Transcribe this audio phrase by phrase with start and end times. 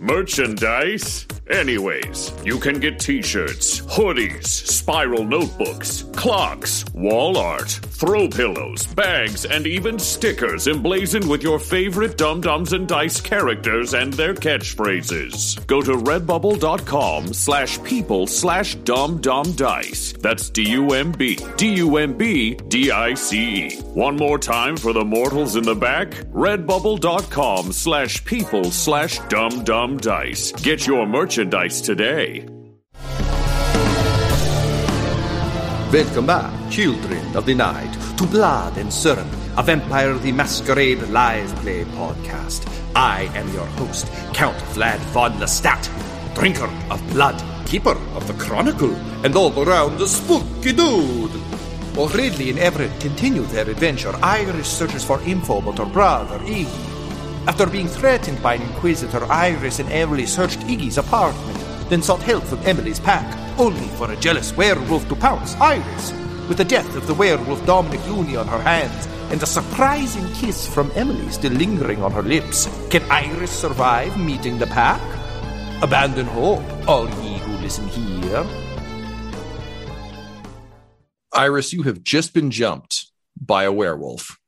[0.00, 1.26] Merchandise?
[1.48, 9.44] Anyways, you can get t shirts, hoodies, spiral notebooks, clocks, wall art, throw pillows, bags,
[9.44, 15.66] and even stickers emblazoned with your favorite Dumb Dumbs and Dice characters and their catchphrases.
[15.66, 20.12] Go to redbubble.com slash people slash dum dum dice.
[20.12, 23.76] That's D U M B D U M B D I C E.
[23.94, 29.96] One more time for the mortals in the back redbubble.com slash people slash dum dum
[29.96, 30.52] dice.
[30.52, 32.55] Get your merchandise today.
[35.92, 41.54] Welcome back, children of the night, to Blood and Syrup, a Vampire the Masquerade live
[41.56, 42.68] play podcast.
[42.96, 45.88] I am your host, Count Vlad von Lestat,
[46.34, 48.92] drinker of blood, keeper of the chronicle,
[49.24, 51.30] and all around a spooky dude.
[51.94, 57.46] While Ridley and Everett continue their adventure, Iris searches for info about her brother, Iggy.
[57.46, 62.44] After being threatened by an inquisitor, Iris and Emily searched Iggy's apartment, then sought help
[62.44, 63.26] from Emily's pack,
[63.58, 66.12] only for a jealous werewolf to pounce Iris.
[66.48, 70.66] With the death of the werewolf Dominic Looney on her hands, and a surprising kiss
[70.66, 75.02] from Emily still lingering on her lips, can Iris survive meeting the pack?
[75.82, 78.46] Abandon hope, all ye who listen here.
[81.32, 84.38] Iris, you have just been jumped by a werewolf.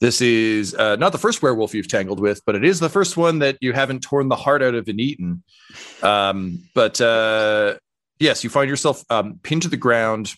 [0.00, 3.16] This is uh, not the first werewolf you've tangled with, but it is the first
[3.16, 5.42] one that you haven't torn the heart out of and eaten.
[6.02, 7.76] Um, but uh,
[8.20, 10.34] yes, you find yourself um, pinned to the ground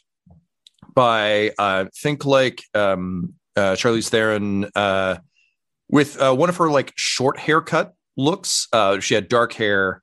[0.94, 5.18] by uh, think like um, uh, Charlize Theron uh,
[5.88, 8.68] with uh, one of her like short haircut looks.
[9.00, 10.02] she had dark hair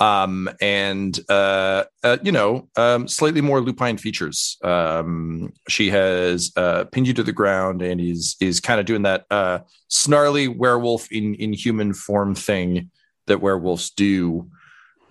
[0.00, 4.56] um, and uh, uh, you know, um, slightly more lupine features.
[4.64, 9.02] Um, she has uh, pinned you to the ground, and is is kind of doing
[9.02, 12.90] that uh, snarly werewolf in in human form thing
[13.26, 14.50] that werewolves do.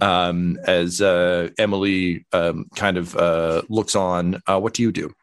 [0.02, 5.14] Um, as uh, Emily um, kind of uh, looks on, what do you do?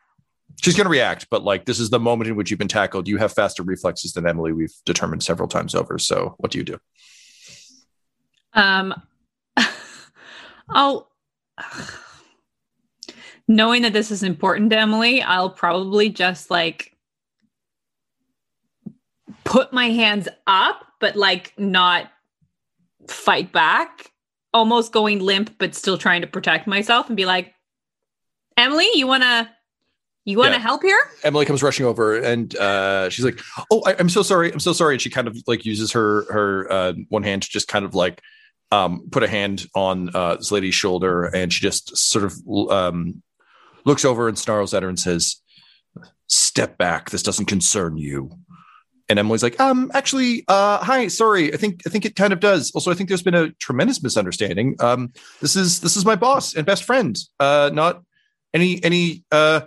[0.62, 3.08] She's going to react, but like this is the moment in which you've been tackled.
[3.08, 4.52] You have faster reflexes than Emily.
[4.52, 5.98] We've determined several times over.
[5.98, 6.78] So, what do you do?
[8.52, 8.94] Um,
[10.70, 11.10] I'll
[13.48, 16.96] knowing that this is important to Emily, I'll probably just like
[19.44, 22.10] put my hands up, but like not
[23.08, 24.10] fight back,
[24.52, 27.54] almost going limp, but still trying to protect myself and be like,
[28.56, 29.50] Emily, you wanna
[30.26, 30.62] you want to yeah.
[30.62, 30.98] help here?
[31.22, 33.38] Emily comes rushing over and uh, she's like,
[33.70, 34.52] "Oh, I, am so sorry.
[34.52, 37.48] I'm so sorry." And she kind of like uses her her uh, one hand to
[37.48, 38.20] just kind of like
[38.70, 42.34] um, put a hand on uh, this lady's shoulder, and she just sort of
[42.70, 43.22] um,
[43.84, 45.36] looks over and snarls at her and says,
[46.26, 47.10] "Step back.
[47.10, 48.30] This doesn't concern you."
[49.08, 51.52] and Emily's like, um, actually, uh, hi, sorry.
[51.54, 52.72] I think I think it kind of does.
[52.72, 54.76] Also, I think there's been a tremendous misunderstanding.
[54.80, 57.16] Um, this is this is my boss and best friend.
[57.38, 58.02] Uh, not
[58.52, 59.60] any any uh,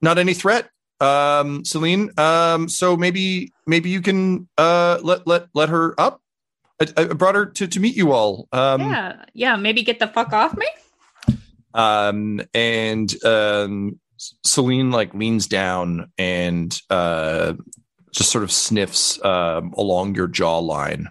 [0.00, 0.70] not any threat.
[1.00, 2.10] Um, Celine.
[2.18, 6.22] Um, so maybe maybe you can uh let let let her up.
[6.80, 8.48] I, I brought her to to meet you all.
[8.52, 9.56] Um, yeah, yeah.
[9.56, 10.66] Maybe get the fuck off me.
[11.74, 13.98] um, and um,
[14.44, 17.54] Celine like leans down and uh
[18.12, 21.06] just sort of sniffs um, along your jawline,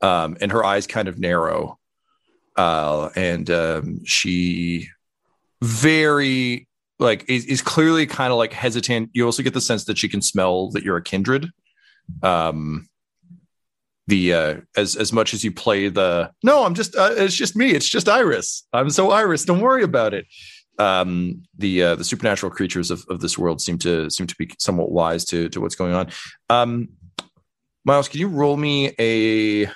[0.00, 1.78] um, and her eyes kind of narrow.
[2.56, 4.88] Uh, and um, she
[5.62, 6.66] very
[6.98, 9.10] like is, is clearly kind of like hesitant.
[9.12, 11.48] You also get the sense that she can smell that you're a kindred.
[12.22, 12.88] Um,
[14.06, 17.56] the uh, as as much as you play the no, I'm just uh, it's just
[17.56, 17.70] me.
[17.70, 18.66] It's just Iris.
[18.72, 19.44] I'm so Iris.
[19.44, 20.26] Don't worry about it
[20.78, 24.50] um, the uh, the supernatural creatures of, of this world seem to seem to be
[24.58, 26.10] somewhat wise to to what's going on.
[26.48, 26.88] Um,
[27.84, 29.70] Miles, can you roll me a?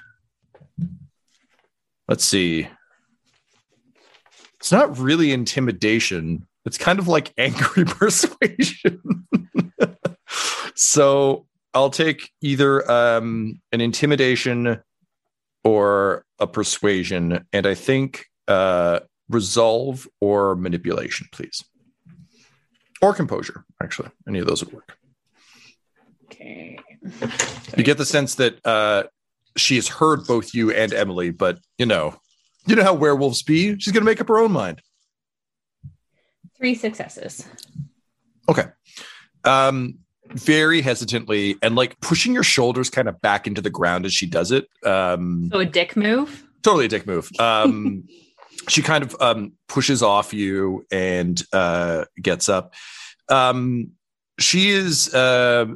[2.08, 2.68] Let's see.
[4.60, 6.46] It's not really intimidation.
[6.64, 9.26] It's kind of like angry persuasion.
[10.74, 11.46] so
[11.76, 14.80] I'll take either um, an intimidation
[15.62, 21.62] or a persuasion, and I think uh, resolve or manipulation, please.
[23.02, 24.08] Or composure, actually.
[24.26, 24.96] Any of those would work.
[26.24, 26.78] Okay.
[27.76, 29.02] You get the sense that uh,
[29.58, 32.14] she has heard both you and Emily, but you know,
[32.66, 33.78] you know how werewolves be.
[33.78, 34.80] She's going to make up her own mind.
[36.56, 37.46] Three successes.
[38.48, 38.64] Okay.
[39.44, 39.98] Um,
[40.32, 44.26] very hesitantly and like pushing your shoulders kind of back into the ground as she
[44.26, 44.68] does it.
[44.84, 46.44] Um, so a dick move.
[46.62, 47.30] Totally a dick move.
[47.40, 48.04] Um,
[48.68, 52.74] she kind of um, pushes off you and uh, gets up.
[53.28, 53.92] Um,
[54.40, 55.66] she is uh,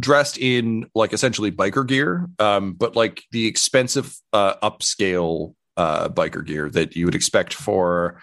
[0.00, 6.44] dressed in like essentially biker gear, um, but like the expensive uh, upscale uh, biker
[6.44, 8.20] gear that you would expect for.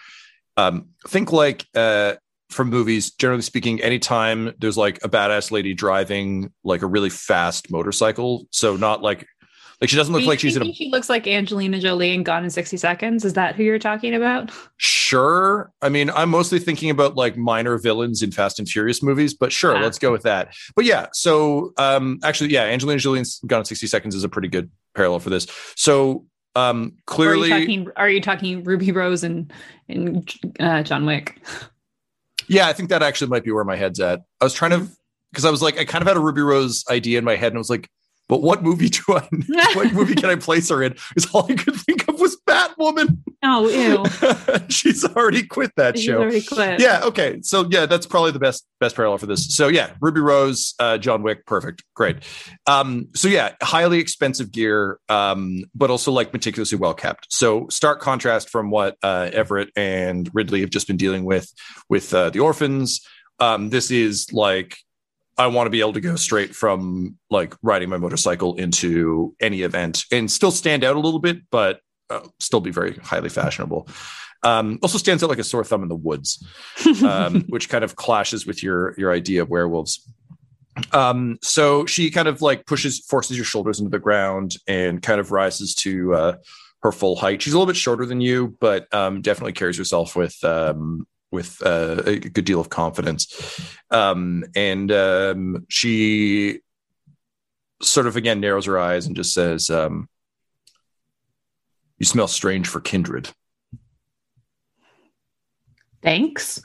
[0.57, 2.15] Um, think like uh,
[2.55, 7.69] from movies, generally speaking, anytime there's like a badass lady driving like a really fast
[7.69, 9.27] motorcycle, so not like
[9.81, 10.73] like she doesn't look like she's in a.
[10.73, 13.25] She looks like Angelina Jolie in Gone in sixty seconds.
[13.25, 14.51] Is that who you're talking about?
[14.77, 15.71] Sure.
[15.81, 19.51] I mean, I'm mostly thinking about like minor villains in Fast and Furious movies, but
[19.51, 19.81] sure, yeah.
[19.81, 20.55] let's go with that.
[20.75, 24.29] But yeah, so um, actually, yeah, Angelina Jolie in Gone in sixty seconds is a
[24.29, 25.45] pretty good parallel for this.
[25.75, 26.25] So
[26.55, 29.51] um, clearly, are you talking, are you talking Ruby Rose and
[29.89, 31.41] and uh, John Wick?
[32.47, 34.21] Yeah, I think that actually might be where my head's at.
[34.41, 34.87] I was trying to
[35.31, 37.47] because I was like, I kind of had a Ruby Rose idea in my head,
[37.47, 37.89] and I was like,
[38.27, 39.27] but what movie do I?
[39.73, 40.95] what movie can I place her in?
[41.15, 43.17] Is all I could think of was Batwoman.
[43.43, 44.65] Oh, ew!
[44.69, 46.21] She's already quit that She's show.
[46.21, 46.79] Already quit.
[46.79, 47.01] Yeah.
[47.03, 47.41] Okay.
[47.41, 49.55] So yeah, that's probably the best best parallel for this.
[49.55, 52.17] So yeah, Ruby Rose, uh, John Wick, perfect, great.
[52.65, 57.27] Um, so yeah, highly expensive gear, um, but also like meticulously well kept.
[57.31, 61.51] So stark contrast from what uh, Everett and Ridley have just been dealing with
[61.89, 63.05] with uh, the orphans.
[63.39, 64.77] Um, this is like
[65.37, 69.63] I want to be able to go straight from like riding my motorcycle into any
[69.63, 73.87] event and still stand out a little bit, but uh, still be very highly fashionable.
[74.43, 76.45] Um, also stands out like a sore thumb in the woods,
[77.03, 80.07] um, which kind of clashes with your your idea of werewolves.
[80.91, 85.19] Um, so she kind of like pushes, forces your shoulders into the ground and kind
[85.19, 86.37] of rises to uh,
[86.83, 87.41] her full height.
[87.41, 91.61] She's a little bit shorter than you, but um, definitely carries herself with um, with
[91.65, 93.59] uh, a good deal of confidence.
[93.89, 96.59] Um, and um, she
[97.81, 100.07] sort of again narrows her eyes and just says, um,
[101.97, 103.29] You smell strange for kindred.
[106.01, 106.61] Thanks.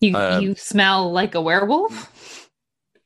[0.00, 2.48] You um, you smell like a werewolf?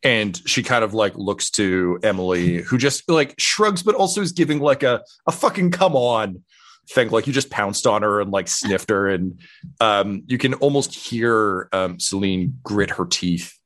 [0.02, 4.32] And she kind of like looks to Emily, who just like shrugs, but also is
[4.32, 6.42] giving like a a fucking come on
[6.90, 7.10] thing.
[7.10, 9.40] Like you just pounced on her and like sniffed her, and
[9.80, 13.58] um, you can almost hear um, Celine grit her teeth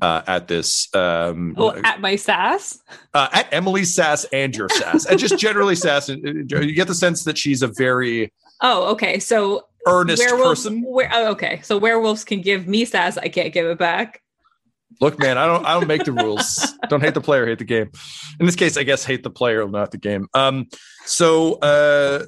[0.00, 0.92] uh, at this.
[0.94, 2.78] Um, oh, at my sass,
[3.14, 6.08] uh, at Emily's sass and your sass, and just generally sass.
[6.08, 9.18] You get the sense that she's a very oh, okay.
[9.18, 10.82] So earnest person.
[10.82, 13.16] Where, oh, okay, so werewolves can give me sass.
[13.16, 14.22] I can't give it back.
[15.00, 16.66] Look, man, I don't I don't make the rules.
[16.88, 17.90] don't hate the player, hate the game.
[18.38, 20.28] In this case, I guess hate the player, not the game.
[20.34, 20.68] Um,
[21.06, 22.26] so uh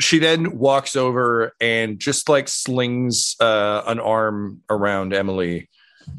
[0.00, 5.68] she then walks over and just like slings uh, an arm around Emily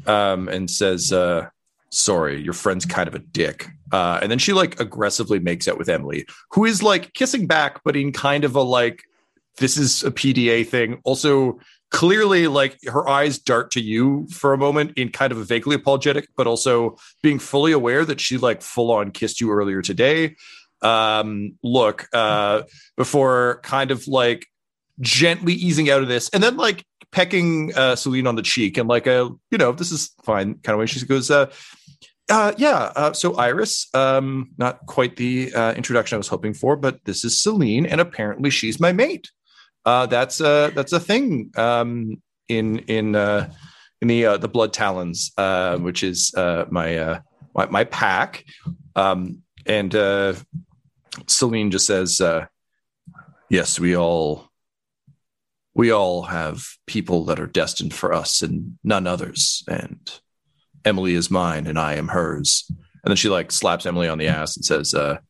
[0.06, 1.48] um, and says, uh,
[1.92, 3.68] Sorry, your friend's kind of a dick.
[3.90, 7.80] Uh, and then she like aggressively makes out with Emily, who is like kissing back,
[7.84, 9.02] but in kind of a like,
[9.58, 11.00] this is a PDA thing.
[11.04, 11.58] Also,
[11.90, 15.74] clearly like her eyes dart to you for a moment in kind of a vaguely
[15.74, 20.36] apologetic, but also being fully aware that she like full on kissed you earlier today.
[20.82, 22.62] Um, look, uh,
[22.96, 24.46] before kind of like
[25.00, 28.88] gently easing out of this and then like pecking uh Celine on the cheek and
[28.88, 30.86] like a you know this is fine kind of way.
[30.86, 31.50] She goes uh
[32.30, 36.76] uh yeah uh, so Iris um not quite the uh, introduction I was hoping for
[36.76, 39.30] but this is Celine and apparently she's my mate.
[39.84, 43.50] Uh that's uh that's a thing um in in uh
[44.00, 47.20] in the uh, the blood talons uh which is uh my uh
[47.54, 48.44] my, my pack.
[48.94, 50.34] Um and uh
[51.26, 52.46] Celine just says uh
[53.48, 54.49] yes we all
[55.80, 59.64] we all have people that are destined for us and none others.
[59.66, 60.20] And
[60.84, 62.66] Emily is mine and I am hers.
[62.68, 65.20] And then she like slaps Emily on the ass and says, uh,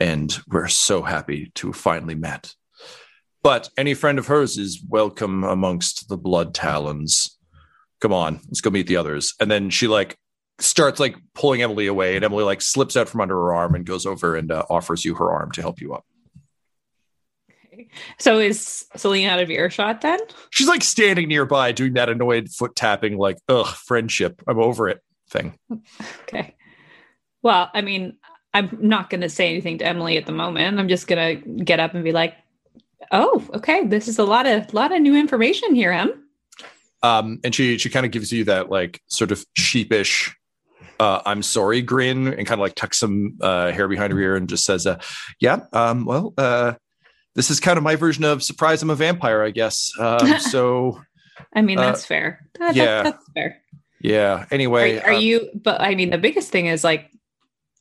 [0.00, 2.54] and we're so happy to finally met.
[3.42, 7.36] But any friend of hers is welcome amongst the blood talons.
[8.00, 9.34] Come on, let's go meet the others.
[9.38, 10.16] And then she like
[10.60, 13.84] starts like pulling Emily away, and Emily like slips out from under her arm and
[13.84, 16.06] goes over and uh, offers you her arm to help you up.
[18.18, 20.18] So is Celine out of earshot then?
[20.50, 24.42] She's like standing nearby doing that annoyed foot tapping, like, ugh, friendship.
[24.46, 25.54] I'm over it thing.
[26.22, 26.54] Okay.
[27.42, 28.16] Well, I mean,
[28.52, 30.78] I'm not going to say anything to Emily at the moment.
[30.78, 32.34] I'm just going to get up and be like,
[33.12, 36.28] "Oh, okay, this is a lot of lot of new information here, Em."
[37.02, 40.34] Um, and she she kind of gives you that like sort of sheepish,
[40.98, 44.36] uh, "I'm sorry" grin, and kind of like tucks some uh, hair behind her ear,
[44.36, 44.98] and just says, uh,
[45.38, 46.74] "Yeah, um, well, uh,
[47.34, 49.90] this is kind of my version of surprise I'm a vampire, I guess.
[49.98, 51.00] Um, so
[51.54, 52.46] I mean that's uh, fair.
[52.58, 53.62] That, yeah, that, that's fair.
[54.00, 54.46] Yeah.
[54.50, 55.50] Anyway, are, are um, you?
[55.54, 57.09] But I mean, the biggest thing is like,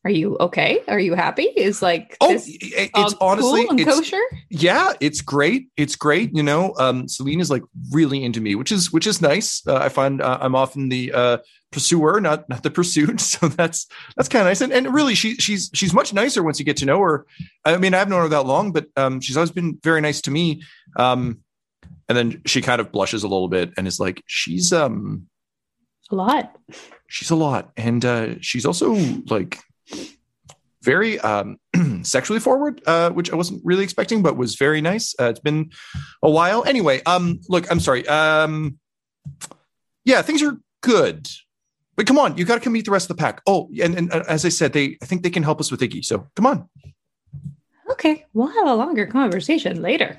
[0.09, 0.81] are you okay?
[0.87, 1.43] Are you happy?
[1.43, 4.21] Is like oh, it's honestly cool and it's, kosher.
[4.49, 5.67] Yeah, it's great.
[5.77, 6.35] It's great.
[6.35, 7.61] You know, um, Celine is like
[7.91, 9.65] really into me, which is which is nice.
[9.67, 11.37] Uh, I find uh, I'm often the uh,
[11.71, 13.21] pursuer, not not the pursued.
[13.29, 13.85] So that's
[14.17, 14.61] that's kind of nice.
[14.61, 17.27] And and really, she she's she's much nicer once you get to know her.
[17.63, 20.31] I mean, I've known her that long, but um, she's always been very nice to
[20.31, 20.63] me.
[20.95, 21.41] Um,
[22.07, 25.27] and then she kind of blushes a little bit and is like, she's um
[26.09, 26.55] a lot.
[27.07, 28.93] She's a lot, and uh, she's also
[29.29, 29.59] like
[30.81, 31.58] very um,
[32.03, 35.15] sexually forward, uh, which I wasn't really expecting, but was very nice.
[35.19, 35.72] Uh, it's been
[36.24, 36.63] a while.
[36.65, 38.08] Anyway, um, look, I'm sorry.
[38.08, 38.79] Um,
[40.05, 41.27] yeah, things are good.
[41.96, 43.41] But come on, you got to come meet the rest of the pack.
[43.46, 45.81] Oh, and, and uh, as I said, they I think they can help us with
[45.81, 46.03] Iggy.
[46.05, 46.69] So come on.
[47.91, 50.17] Okay, we'll have a longer conversation later.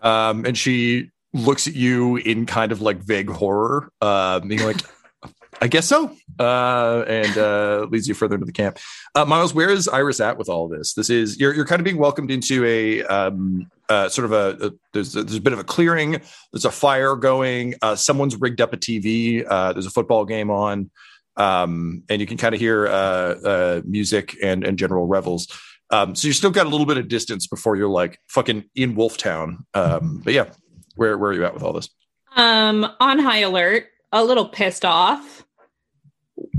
[0.00, 4.80] Um, and she looks at you in kind of like vague horror, uh, being like,
[5.62, 6.14] I guess so.
[6.38, 8.78] Uh, and uh, leads you further into the camp.
[9.14, 10.94] Uh, Miles, where is Iris at with all this?
[10.94, 14.66] This is you're you're kind of being welcomed into a um, uh, sort of a,
[14.66, 16.20] a there's a, there's a bit of a clearing.
[16.52, 17.74] There's a fire going.
[17.82, 19.44] Uh, someone's rigged up a TV.
[19.48, 20.90] Uh, there's a football game on,
[21.36, 25.48] um, and you can kind of hear music and and general revels.
[25.90, 28.94] Um, so you still got a little bit of distance before you're like fucking in
[28.94, 29.64] Wolftown.
[29.74, 30.50] Um, but yeah,
[30.96, 31.88] where where are you at with all this?
[32.36, 35.44] Um, on high alert, a little pissed off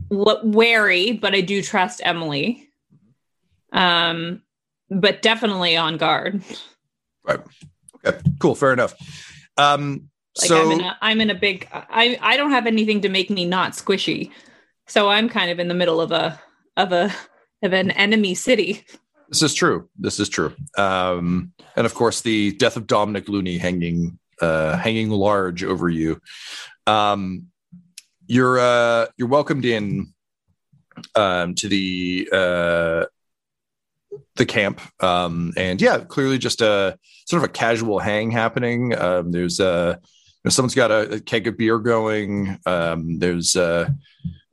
[0.09, 2.69] wary, but I do trust Emily.
[3.71, 4.41] Um,
[4.89, 6.43] but definitely on guard.
[7.23, 7.39] Right.
[8.05, 8.19] Okay.
[8.39, 8.55] Cool.
[8.55, 8.95] Fair enough.
[9.57, 11.67] Um, like so I'm in, a, I'm in a big.
[11.71, 14.31] I I don't have anything to make me not squishy,
[14.87, 16.39] so I'm kind of in the middle of a
[16.77, 17.13] of a
[17.61, 18.85] of an enemy city.
[19.27, 19.89] This is true.
[19.97, 20.55] This is true.
[20.77, 26.21] Um, and of course, the death of Dominic Looney hanging uh, hanging large over you.
[26.87, 27.47] Um,
[28.29, 30.13] you're uh, you're welcomed in
[31.15, 33.05] um, to the uh,
[34.35, 38.95] the camp, um, and yeah, clearly just a sort of a casual hang happening.
[38.97, 39.95] Um, there's uh,
[40.47, 42.59] someone's got a, a, keg of beer going.
[42.67, 43.89] Um, there's uh,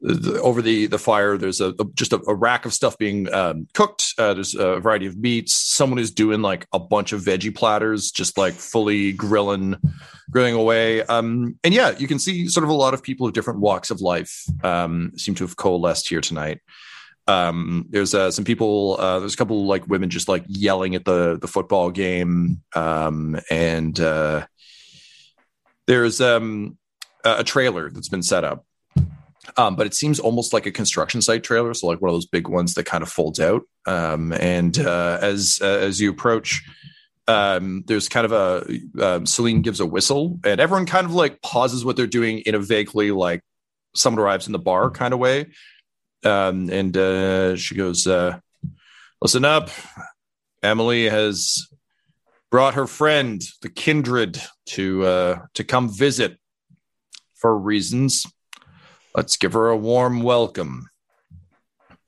[0.07, 1.37] over the the fire.
[1.37, 4.15] There's a, a just a, a, rack of stuff being um, cooked.
[4.19, 5.55] Uh, there's a variety of meats.
[5.55, 9.77] Someone is doing like a bunch of veggie platters, just like fully grilling
[10.31, 11.03] grilling away.
[11.03, 13.91] Um, and yeah, you can see sort of a lot of people of different walks
[13.91, 16.61] of life um, seem to have coalesced here tonight.
[17.27, 18.97] Um, there's uh, some people.
[19.01, 23.41] Uh, there's a couple like women just like yelling at the the football game, um,
[23.51, 24.47] and uh,
[25.87, 26.79] there's um,
[27.25, 28.65] a trailer that's been set up.
[29.57, 32.27] Um, but it seems almost like a construction site trailer, so like one of those
[32.27, 33.63] big ones that kind of folds out.
[33.87, 36.65] Um, and uh, as uh, as you approach,
[37.29, 41.43] um, there's kind of a um, Celine gives a whistle, and everyone kind of like
[41.43, 43.43] pauses what they're doing in a vaguely like
[43.95, 45.47] someone arrives in the bar kind of way.
[46.25, 48.39] Um, and uh, she goes, uh,
[49.21, 49.71] "Listen up,
[50.63, 51.69] Emily has
[52.51, 56.39] brought her friend, the kindred, to uh, to come visit
[57.35, 58.27] for reasons.
[59.17, 60.91] Let's give her a warm welcome.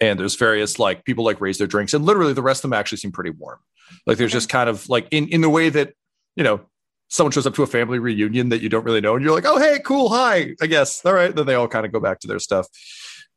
[0.00, 2.78] And there's various like people like raise their drinks, and literally the rest of them
[2.78, 3.58] actually seem pretty warm.
[4.06, 5.94] Like there's just kind of like in in the way that
[6.36, 6.60] you know
[7.08, 9.46] someone shows up to a family reunion that you don't really know, and you're like,
[9.46, 11.34] oh hey, cool, hi, I guess, all right.
[11.34, 12.66] Then they all kind of go back to their stuff.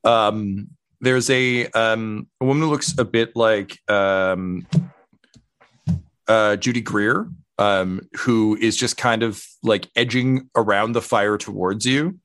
[0.04, 0.68] Um,
[1.00, 4.68] there's a um, a woman who looks a bit like um,
[6.28, 11.86] uh, Judy Greer, um, who is just kind of like edging around the fire towards
[11.86, 12.20] you.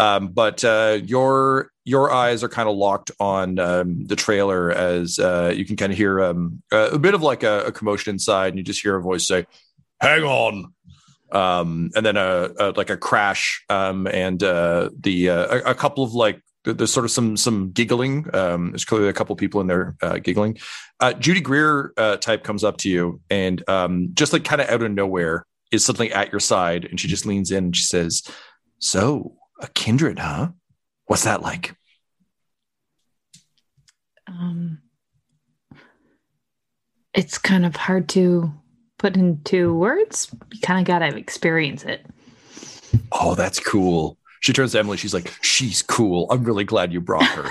[0.00, 5.18] Um, but uh, your your eyes are kind of locked on um, the trailer as
[5.18, 8.14] uh, you can kind of hear um, a, a bit of like a, a, commotion
[8.14, 9.46] inside, and you just hear a voice say,
[10.00, 10.72] "Hang on,"
[11.32, 16.02] um, and then a, a, like a crash, um, and uh, the uh, a, couple
[16.02, 18.24] of like there's sort of some some giggling.
[18.34, 20.56] Um, there's clearly a couple people in there uh, giggling.
[20.98, 21.92] Uh, Judy Greer
[22.22, 23.62] type comes up to you and
[24.14, 27.26] just like kind of out of nowhere is suddenly at your side, and she just
[27.26, 28.22] leans in and she says,
[28.78, 30.48] "So a kindred, huh?
[31.06, 31.74] What's that like?"
[34.26, 34.78] Um,
[37.14, 38.52] it's kind of hard to
[38.98, 40.34] put into words.
[40.52, 42.06] You kind of got to experience it.
[43.12, 44.96] Oh, that's cool she turns to Emily.
[44.96, 46.26] She's like, "She's cool.
[46.30, 47.48] I'm really glad you brought her."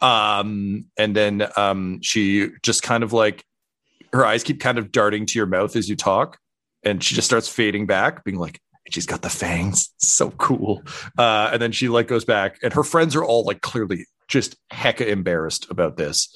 [0.06, 3.44] um, and then um, she just kind of like
[4.12, 6.38] her eyes keep kind of darting to your mouth as you talk,
[6.82, 10.82] and she just starts fading back, being like, "She's got the fangs, so cool."
[11.18, 14.56] Uh, and then she like goes back, and her friends are all like clearly just
[14.70, 16.34] hecka embarrassed about this.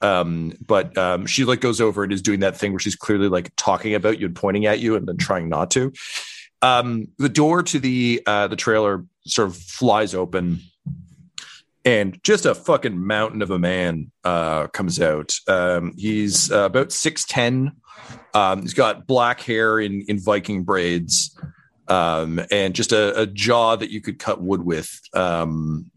[0.00, 3.28] Um, but um, she like goes over and is doing that thing where she's clearly
[3.28, 5.92] like talking about you and pointing at you and then trying not to.
[6.62, 10.60] Um, the door to the uh, the trailer sort of flies open,
[11.84, 15.34] and just a fucking mountain of a man uh, comes out.
[15.48, 17.72] Um, he's uh, about six ten.
[18.34, 21.38] Um, he's got black hair in in Viking braids,
[21.90, 25.00] um, and just a, a, jaw that you could cut wood with.
[25.12, 25.90] Um,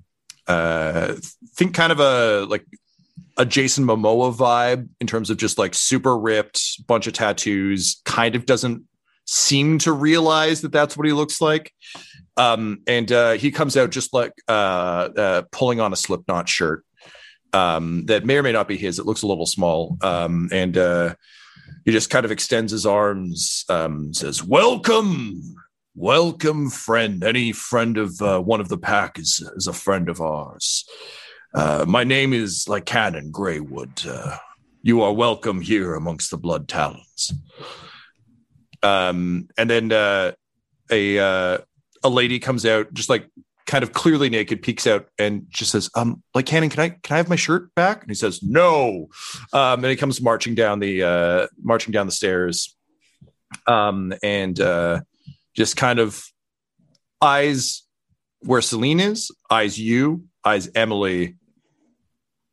[0.48, 1.14] uh,
[1.56, 2.66] think kind of a like
[3.38, 8.02] a Jason Momoa vibe in terms of just like super ripped, bunch of tattoos.
[8.06, 8.84] Kind of doesn't
[9.26, 11.72] seem to realize that that's what he looks like.
[12.36, 16.84] Um, and uh, he comes out just like uh, uh, pulling on a Slipknot shirt
[17.54, 18.98] um, that may or may not be his.
[18.98, 19.98] It looks a little small.
[20.02, 21.16] Um, and uh,
[21.86, 25.56] he just kind of extends his arms, um, says, Welcome,
[25.96, 27.24] welcome, friend.
[27.24, 30.86] Any friend of uh, one of the pack is, is a friend of ours.
[31.54, 34.06] Uh, my name is Lycanon Greywood.
[34.08, 34.38] Uh,
[34.82, 37.32] you are welcome here amongst the Blood Talons.
[38.82, 40.34] Um, and then uh,
[40.92, 41.58] a uh,
[42.04, 43.30] a lady comes out, just like
[43.66, 47.18] kind of clearly naked, peeks out and just says, "Um, Lycanon, can I can I
[47.18, 49.08] have my shirt back?" And he says, "No."
[49.54, 52.76] Um, and he comes marching down the uh, marching down the stairs,
[53.68, 55.02] um, and uh,
[55.56, 56.24] just kind of
[57.22, 57.84] eyes
[58.42, 61.36] where Celine is, eyes you, eyes Emily,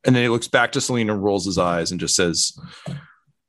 [0.04, 2.58] and then he looks back to Celine and rolls his eyes and just says,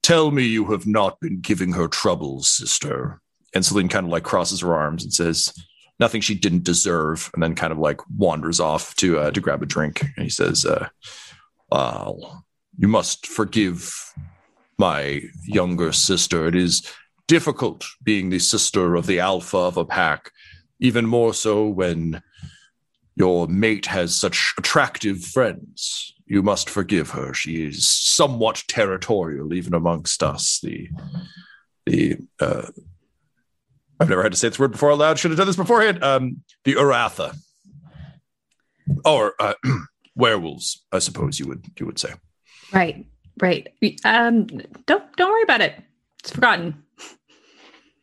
[0.04, 3.22] Tell me you have not been giving her trouble, sister.
[3.54, 5.54] And Celine kind of like crosses her arms and says,
[6.00, 9.62] Nothing she didn't deserve, and then kind of like wanders off to uh, to grab
[9.62, 10.02] a drink.
[10.02, 10.90] And he says, uh,
[11.72, 12.44] Well,
[12.78, 13.94] you must forgive
[14.78, 16.48] my younger sister.
[16.48, 16.86] It is
[17.32, 20.32] difficult being the sister of the alpha of a pack,
[20.80, 22.22] even more so when
[23.15, 27.34] your mate has such attractive friends you must forgive her.
[27.34, 30.62] She is somewhat territorial, even amongst us.
[30.63, 30.88] The
[31.86, 32.67] the uh,
[34.00, 35.20] I've never had to say this word before aloud.
[35.20, 36.02] Should have done this beforehand.
[36.02, 37.36] Um, the Uratha,
[39.04, 39.56] or uh,
[40.15, 42.13] werewolves, I suppose you would you would say.
[42.72, 43.06] Right,
[43.41, 43.67] right.
[44.06, 44.46] Um,
[44.86, 45.84] don't don't worry about it.
[46.22, 46.82] It's forgotten.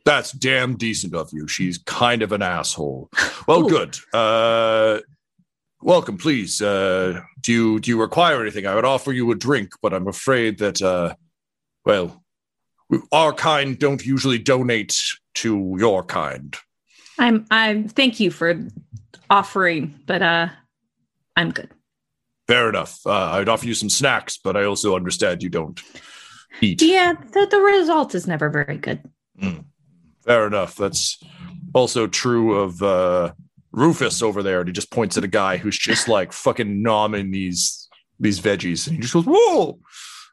[0.09, 1.47] That's damn decent of you.
[1.47, 3.11] She's kind of an asshole.
[3.47, 3.69] Well, Ooh.
[3.69, 3.99] good.
[4.15, 5.01] Uh,
[5.83, 6.63] welcome, please.
[6.63, 8.67] Uh, do you do you require anything?
[8.67, 11.15] I would offer you a drink, but I'm afraid that, uh,
[11.85, 12.25] well,
[13.13, 14.99] our kind don't usually donate
[15.35, 16.57] to your kind.
[17.19, 18.67] I'm I'm thank you for
[19.29, 20.49] offering, but uh,
[21.37, 21.69] I'm good.
[22.47, 22.99] Fair enough.
[23.05, 25.79] Uh, I'd offer you some snacks, but I also understand you don't
[26.63, 26.81] eat.
[26.81, 29.03] Yeah, the, the result is never very good.
[29.39, 29.67] Mm.
[30.29, 30.77] Fair enough.
[30.77, 31.19] That's
[31.73, 33.33] also true of uh,
[33.73, 37.33] Rufus over there, and he just points at a guy who's just like fucking nomming
[37.33, 37.89] these
[38.21, 39.79] these veggies, and he just goes, "Whoa!"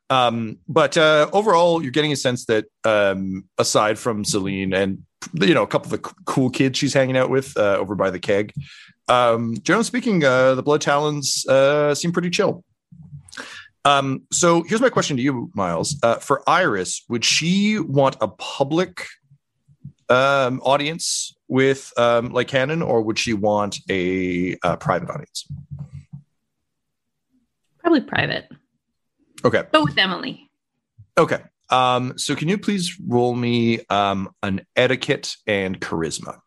[0.10, 5.04] Um, but uh, overall, you're getting a sense that um, aside from Celine and
[5.34, 8.10] you know a couple of the cool kids she's hanging out with uh, over by
[8.10, 8.52] the keg,
[9.08, 12.66] um, generally speaking, uh, the Blood Talons uh, seem pretty chill.
[13.86, 15.98] Um, so here's my question to you, Miles.
[16.04, 19.06] Uh, for Iris, would she want a public
[20.10, 25.48] um, audience with um, Lycanon, or would she want a uh, private audience?
[27.80, 28.50] Probably private,
[29.44, 29.64] Okay.
[29.72, 30.50] but with Emily.
[31.18, 31.42] Okay.
[31.70, 36.40] Um, so can you please roll me um, an etiquette and charisma?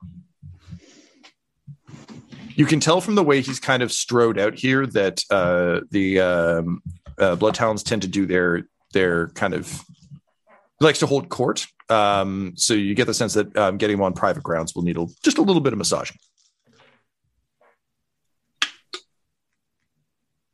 [2.54, 6.20] You can tell from the way he's kind of strode out here that uh, the
[6.20, 6.82] um,
[7.18, 9.84] uh, Bloodhounds tend to do their their kind of
[10.78, 11.66] he likes to hold court.
[11.88, 14.96] Um, so you get the sense that um, getting him on private grounds will need
[14.98, 16.16] a, just a little bit of massaging.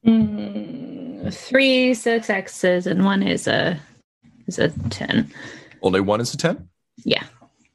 [0.06, 3.80] Mm, three successes and one is a
[4.46, 5.32] is a ten.
[5.82, 6.68] Only one is a ten.
[7.04, 7.24] Yeah,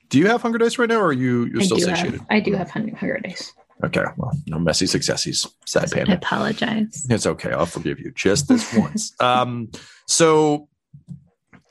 [0.09, 2.21] Do you have hunger dice right now, or are you you're I still satiated?
[2.21, 2.27] have.
[2.29, 3.51] I do have hunger, hunger dice.
[3.83, 5.45] Okay, well, no messy successes.
[5.65, 6.11] Sad panda.
[6.11, 7.05] I apologize.
[7.09, 7.51] It's okay.
[7.51, 9.13] I'll forgive you just this once.
[9.19, 9.69] Um,
[10.07, 10.68] so,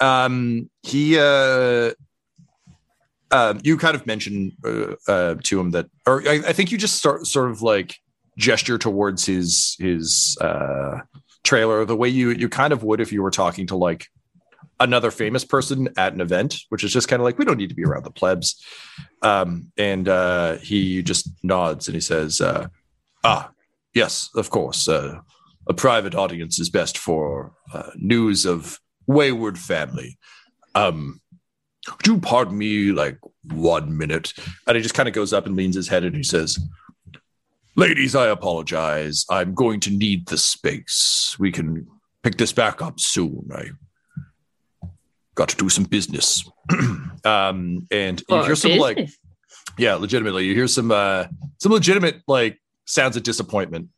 [0.01, 1.93] um, he, uh,
[3.31, 6.79] um, you kind of mentioned uh, uh, to him that, or I, I think you
[6.79, 7.97] just start sort of like
[8.37, 11.01] gesture towards his his uh,
[11.43, 14.07] trailer the way you you kind of would if you were talking to like
[14.81, 17.69] another famous person at an event, which is just kind of like we don't need
[17.69, 18.65] to be around the plebs.
[19.23, 22.69] Um, and uh, he just nods and he says, uh,
[23.25, 23.51] "Ah,
[23.95, 24.89] yes, of course.
[24.89, 25.21] Uh,
[25.69, 28.79] a private audience is best for uh, news of
[29.09, 30.17] wayward family.
[30.77, 31.21] Um,
[31.91, 34.33] would you pardon me, like one minute?"
[34.67, 36.59] And he just kind of goes up and leans his head and he says.
[37.77, 39.25] Ladies, I apologize.
[39.31, 41.37] I'm going to need the space.
[41.39, 41.87] We can
[42.25, 43.49] pick this back up soon.
[43.55, 43.71] I
[45.37, 46.45] got to do some business.
[47.25, 49.09] um, and you hear some like
[49.79, 50.45] yeah, legitimately.
[50.45, 51.27] You hear some uh
[51.59, 53.89] some legitimate like sounds of disappointment.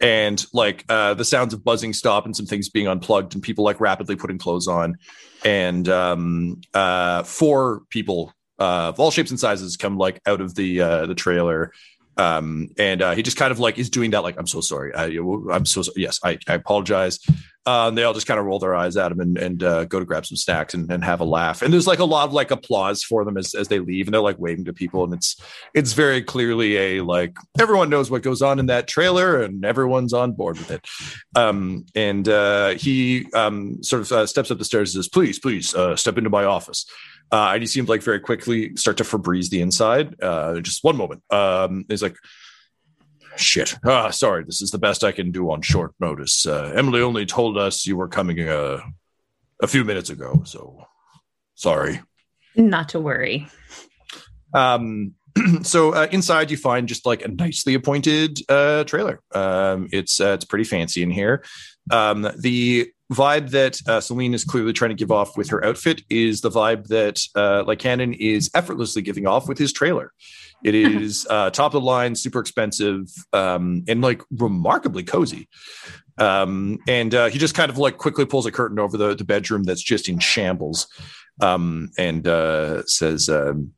[0.00, 3.64] And like uh the sounds of buzzing stop and some things being unplugged and people
[3.64, 4.96] like rapidly putting clothes on.
[5.44, 10.54] And um uh four people uh of all shapes and sizes come like out of
[10.54, 11.72] the uh the trailer.
[12.16, 14.94] Um and uh he just kind of like is doing that like I'm so sorry.
[14.94, 15.06] I
[15.52, 17.18] I'm so so- yes, I, I apologize.
[17.68, 19.84] Uh, and they all just kind of roll their eyes at him and, and uh,
[19.86, 21.62] go to grab some snacks and, and have a laugh.
[21.62, 24.14] And there's like a lot of like applause for them as, as they leave, and
[24.14, 25.02] they're like waving to people.
[25.02, 25.34] And it's
[25.74, 30.12] it's very clearly a like everyone knows what goes on in that trailer, and everyone's
[30.12, 30.86] on board with it.
[31.34, 35.40] Um, and uh, he um, sort of uh, steps up the stairs and says, "Please,
[35.40, 36.86] please, uh, step into my office."
[37.32, 40.20] Uh, and he seemed like very quickly start to Febreze the inside.
[40.22, 41.22] Uh, just one moment.
[41.30, 42.16] Um, he's like,
[43.36, 43.76] Shit.
[43.84, 44.44] Ah, sorry.
[44.44, 46.46] This is the best I can do on short notice.
[46.46, 48.80] Uh, Emily only told us you were coming uh,
[49.62, 50.86] a few minutes ago, so
[51.54, 52.00] sorry.
[52.54, 53.48] Not to worry.
[54.54, 55.14] Um,
[55.62, 59.20] so uh, inside you find just like a nicely appointed uh, trailer.
[59.32, 61.44] Um, it's uh, it's pretty fancy in here.
[61.90, 66.02] Um, the vibe that uh, Celine is clearly trying to give off with her outfit
[66.10, 70.12] is the vibe that uh, Lycanon is effortlessly giving off with his trailer.
[70.64, 75.48] It is uh, top of the line, super expensive, um, and like remarkably cozy.
[76.18, 79.24] Um, and uh, he just kind of like quickly pulls a curtain over the, the
[79.24, 80.88] bedroom that's just in shambles
[81.40, 83.72] um, and uh, says, um,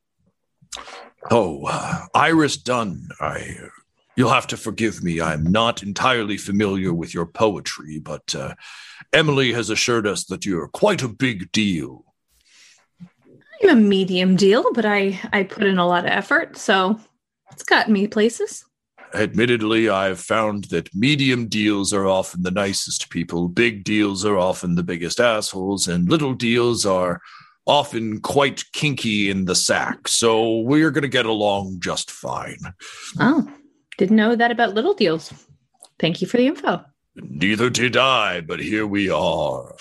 [1.30, 3.56] Oh, uh, Iris Dunn, I.
[4.16, 5.20] You'll have to forgive me.
[5.20, 8.54] I'm not entirely familiar with your poetry, but uh,
[9.12, 12.04] Emily has assured us that you're quite a big deal.
[13.62, 17.00] I'm a medium deal, but I I put in a lot of effort, so
[17.50, 18.64] it's gotten me places.
[19.14, 24.74] Admittedly, I've found that medium deals are often the nicest people, big deals are often
[24.74, 27.20] the biggest assholes, and little deals are
[27.66, 30.08] often quite kinky in the sack.
[30.08, 32.58] So we're going to get along just fine.
[33.18, 33.50] Oh,
[33.96, 35.32] didn't know that about little deals.
[35.98, 36.84] Thank you for the info.
[37.22, 39.74] Neither did I, but here we are.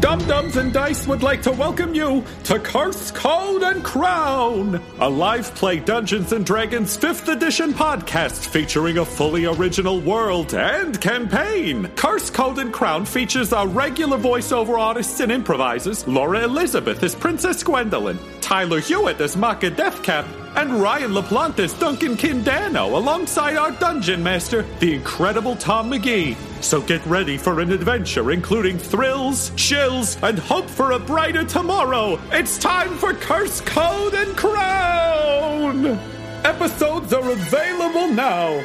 [0.00, 5.08] Dumb Dumbs and Dice would like to welcome you to Curse, Code, and Crown, a
[5.08, 11.88] live play Dungeons and Dragons 5th edition podcast featuring a fully original world and campaign.
[11.96, 17.64] Curse, Code, and Crown features our regular voiceover artists and improvisers Laura Elizabeth as Princess
[17.64, 20.24] Gwendolyn, Tyler Hewitt as Maka Deathcap,
[20.56, 26.34] and Ryan LaPlante as Duncan Kindano alongside our dungeon master, the incredible Tom McGee.
[26.62, 32.18] So get ready for an adventure including thrills, chills, and hope for a brighter tomorrow.
[32.32, 35.98] It's time for Curse Code and Crown!
[36.44, 38.64] Episodes are available now.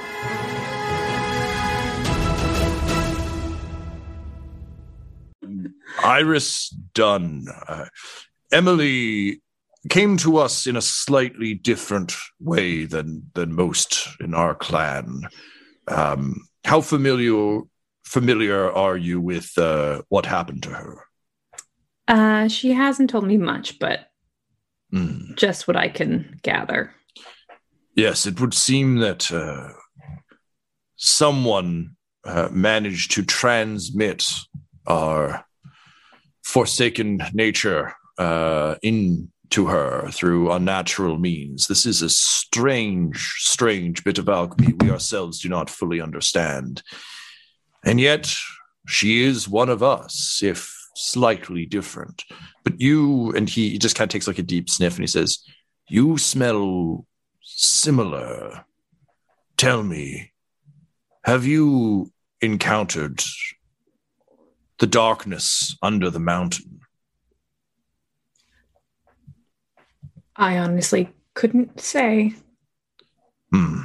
[6.03, 7.45] Iris Dunn.
[7.67, 7.85] Uh,
[8.51, 9.41] Emily
[9.89, 15.21] came to us in a slightly different way than than most in our clan.
[15.87, 17.61] Um, how familiar
[18.03, 21.05] familiar are you with uh, what happened to her?
[22.07, 24.07] Uh, she hasn't told me much, but
[24.91, 25.35] Hmm.
[25.35, 26.93] just what I can gather.
[27.95, 29.69] Yes, it would seem that uh,
[30.97, 34.27] someone uh, managed to transmit
[34.85, 35.45] our
[36.43, 38.75] forsaken nature uh,
[39.51, 41.67] into her through unnatural means.
[41.67, 46.81] This is a strange, strange bit of alchemy we ourselves do not fully understand.
[47.83, 48.33] And yet,
[48.87, 52.23] she is one of us, if slightly different.
[52.63, 55.43] But you, and he just kind of takes like a deep sniff and he says,
[55.89, 57.05] You smell
[57.41, 58.63] similar.
[59.57, 60.31] Tell me,
[61.25, 63.21] have you encountered
[64.79, 66.80] the darkness under the mountain?
[70.41, 72.33] I honestly couldn't say.
[73.53, 73.81] Hmm.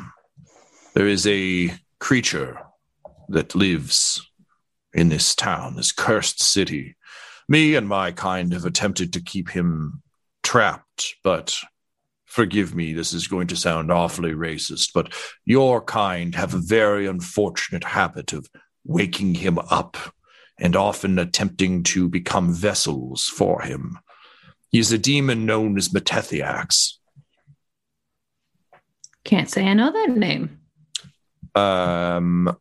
[0.94, 2.58] There is a creature
[3.28, 4.26] that lives
[4.94, 6.96] in this town, this cursed city.
[7.46, 10.02] Me and my kind have attempted to keep him
[10.42, 11.54] trapped, but
[12.24, 15.12] forgive me, this is going to sound awfully racist, but
[15.44, 18.48] your kind have a very unfortunate habit of
[18.82, 19.98] waking him up
[20.58, 23.98] and often attempting to become vessels for him.
[24.76, 26.98] He is a demon known as Metathiax.
[29.24, 30.60] Can't say I know that name.
[31.54, 32.54] Um,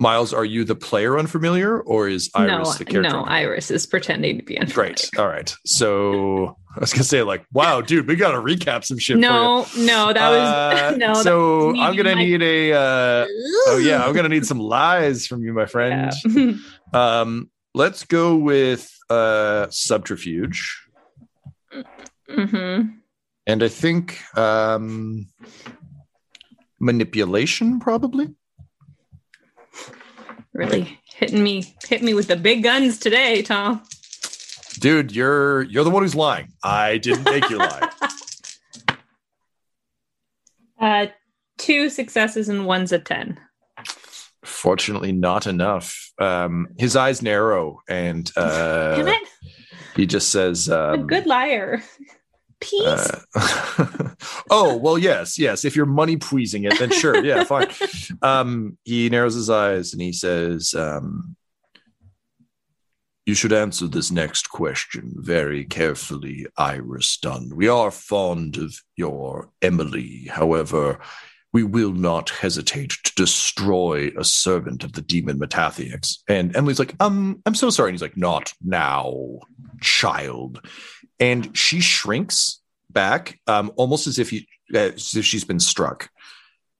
[0.00, 3.12] Miles, are you the player unfamiliar, or is Iris no, the character?
[3.14, 4.94] no, Iris is pretending to be unfamiliar.
[4.94, 5.10] Great.
[5.18, 5.54] All right.
[5.66, 9.18] So I was gonna say, like, wow, dude, we gotta recap some shit.
[9.18, 11.12] No, no, that was Uh, no.
[11.22, 12.72] so was I'm gonna like, need a.
[12.72, 13.26] Uh,
[13.66, 16.14] oh yeah, I'm gonna need some lies from you, my friend.
[16.24, 16.54] Yeah.
[16.94, 20.84] Um, let's go with uh, subterfuge,
[22.28, 22.82] hmm
[23.46, 25.28] and I think um,
[26.80, 28.34] manipulation, probably.
[30.52, 33.82] Really hitting me, hit me with the big guns today, Tom.
[34.80, 36.52] Dude, you're you're the one who's lying.
[36.62, 37.90] I didn't make you lie.
[40.78, 41.06] Uh,
[41.56, 43.40] two successes and one's a ten.
[44.44, 46.12] Fortunately, not enough.
[46.20, 48.94] Um, his eyes narrow, and uh!
[49.96, 51.82] He just says, a um, good liar.
[52.60, 52.86] Peace.
[53.34, 54.10] uh,
[54.50, 55.64] "Oh well, yes, yes.
[55.64, 57.68] If you're money pleasing it, then sure, yeah, fine."
[58.22, 61.36] Um, he narrows his eyes and he says, um,
[63.26, 67.50] "You should answer this next question very carefully, Iris Dunn.
[67.54, 70.98] We are fond of your Emily, however."
[71.52, 76.18] We will not hesitate to destroy a servant of the demon Metathiax.
[76.28, 77.90] And Emily's like, um, I'm so sorry.
[77.90, 79.38] And he's like, not now,
[79.80, 80.60] child
[81.18, 86.08] and she shrinks back um, almost as if he as if she's been struck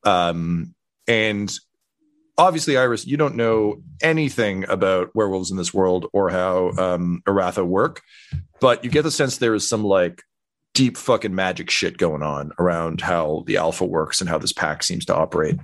[0.05, 0.75] um,
[1.07, 1.53] and
[2.39, 7.65] obviously iris you don't know anything about werewolves in this world or how um, Uratha
[7.65, 8.03] work
[8.61, 10.23] but you get the sense there is some like
[10.77, 14.83] deep fucking magic shit going on around how the alpha works and how this pack
[14.83, 15.59] seems to operate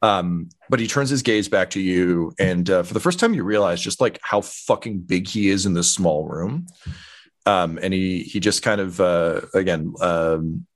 [0.00, 3.34] um, but he turns his gaze back to you and uh, for the first time
[3.34, 6.66] you realize just like how fucking big he is in this small room
[7.46, 10.66] um, and he he just kind of uh, again um,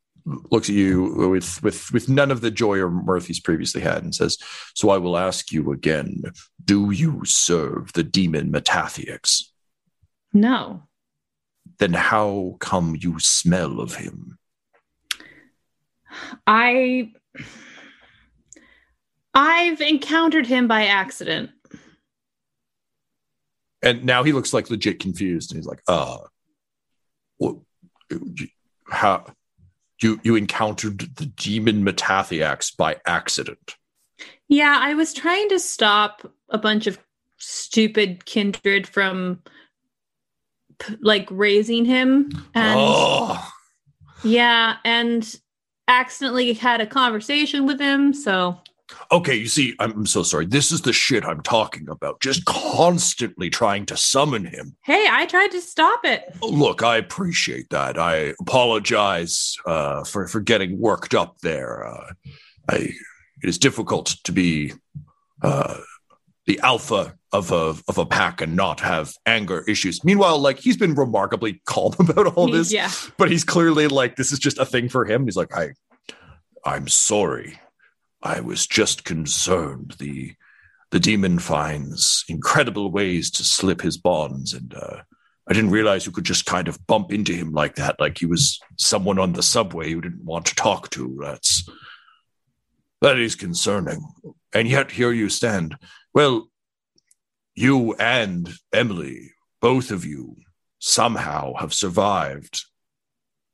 [0.51, 4.03] looks at you with with with none of the joy or mirth he's previously had,
[4.03, 4.39] and says,
[4.75, 6.23] "So I will ask you again:
[6.65, 9.45] Do you serve the demon Metathiax?
[10.33, 10.83] no.
[11.79, 14.39] Then how come you smell of him?"
[16.47, 17.13] I
[19.35, 21.51] I've encountered him by accident.
[23.83, 26.19] And now he looks like legit confused, and he's like, "Uh,
[27.37, 27.57] what?
[28.91, 29.27] How?"
[30.01, 33.77] You, you encountered the demon Metathiax by accident.
[34.49, 36.99] Yeah, I was trying to stop a bunch of
[37.37, 39.43] stupid kindred from
[41.01, 43.53] like raising him and oh,
[44.23, 45.37] yeah, and
[45.87, 48.59] accidentally had a conversation with him, so
[49.13, 50.47] Okay, you see, I'm, I'm so sorry.
[50.47, 52.21] This is the shit I'm talking about.
[52.21, 54.77] Just constantly trying to summon him.
[54.85, 56.35] hey, I tried to stop it.
[56.43, 57.99] Look, I appreciate that.
[57.99, 61.87] I apologize uh, for for getting worked up there.
[61.87, 62.13] Uh,
[62.71, 62.77] I,
[63.43, 64.73] it is difficult to be
[65.43, 65.79] uh,
[66.49, 70.03] the alpha of a of a pack and not have anger issues.
[70.03, 72.91] Meanwhile, like he's been remarkably calm about all this, yeah.
[73.19, 75.27] but he's clearly like this is just a thing for him.
[75.27, 75.75] He's like, I,
[76.65, 77.61] I'm sorry.
[78.23, 79.95] I was just concerned.
[79.99, 80.35] The
[80.91, 85.03] the demon finds incredible ways to slip his bonds, and uh,
[85.47, 88.27] I didn't realize you could just kind of bump into him like that, like he
[88.27, 91.19] was someone on the subway you didn't want to talk to.
[91.21, 91.69] That's
[93.03, 94.01] that is concerning.
[94.55, 95.77] And yet here you stand.
[96.19, 96.49] Well,
[97.55, 100.35] you and Emily, both of you,
[100.81, 102.65] somehow have survived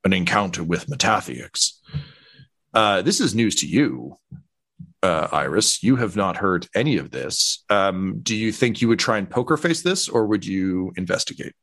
[0.03, 1.73] an encounter with Metathiax.
[2.73, 4.15] Uh, this is news to you,
[5.03, 5.83] uh, Iris.
[5.83, 7.63] You have not heard any of this.
[7.69, 11.53] Um, do you think you would try and poker face this, or would you investigate?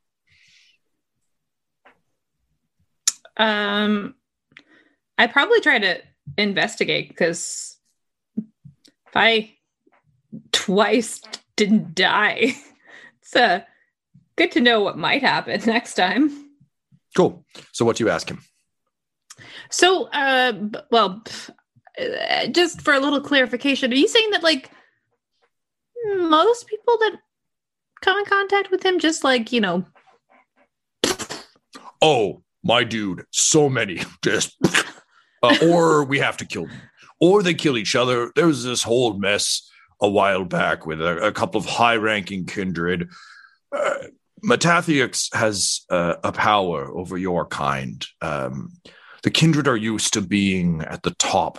[3.36, 4.14] Um,
[5.18, 6.00] I'd probably try to
[6.38, 7.76] investigate because
[8.36, 9.54] if I
[10.62, 11.20] twice
[11.56, 12.54] didn't die,
[13.20, 13.62] it's uh,
[14.36, 16.50] good to know what might happen next time.
[17.16, 17.44] Cool.
[17.72, 18.40] So, what do you ask him?
[19.70, 20.52] So, uh,
[20.90, 21.50] well, pff,
[21.98, 24.70] uh, just for a little clarification, are you saying that like
[26.16, 27.18] most people that
[28.00, 29.84] come in contact with him just like you know
[32.02, 34.00] Oh, my dude, so many.
[34.24, 34.56] Just,
[35.42, 36.80] uh, or we have to kill them,
[37.20, 38.32] or they kill each other.
[38.34, 39.68] There was this whole mess
[40.02, 43.08] a while back with a, a couple of high-ranking kindred.
[43.74, 43.94] Uh,
[45.32, 48.04] has uh, a power over your kind.
[48.20, 48.72] Um,
[49.22, 51.58] the kindred are used to being at the top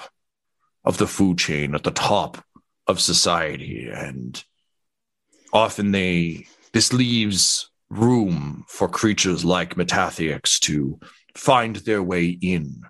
[0.84, 2.44] of the food chain, at the top
[2.86, 4.44] of society, and
[5.54, 11.00] often they this leaves room for creatures like Metathiax to
[11.36, 12.82] find their way in.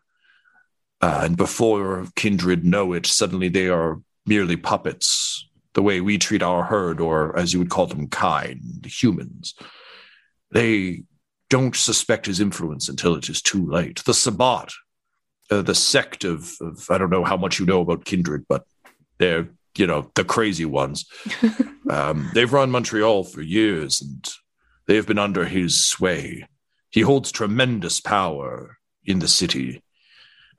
[1.01, 5.22] Uh, and before kindred know it, suddenly they are merely puppets,
[5.73, 9.55] the way we treat our herd, or as you would call them, kind, humans.
[10.51, 11.03] They
[11.49, 14.03] don't suspect his influence until it is too late.
[14.05, 14.71] The Sabbat,
[15.51, 18.65] uh, the sect of, of, I don't know how much you know about kindred, but
[19.17, 21.05] they're, you know, the crazy ones.
[21.89, 24.33] um, they've run Montreal for years and
[24.87, 26.47] they have been under his sway.
[26.89, 29.81] He holds tremendous power in the city,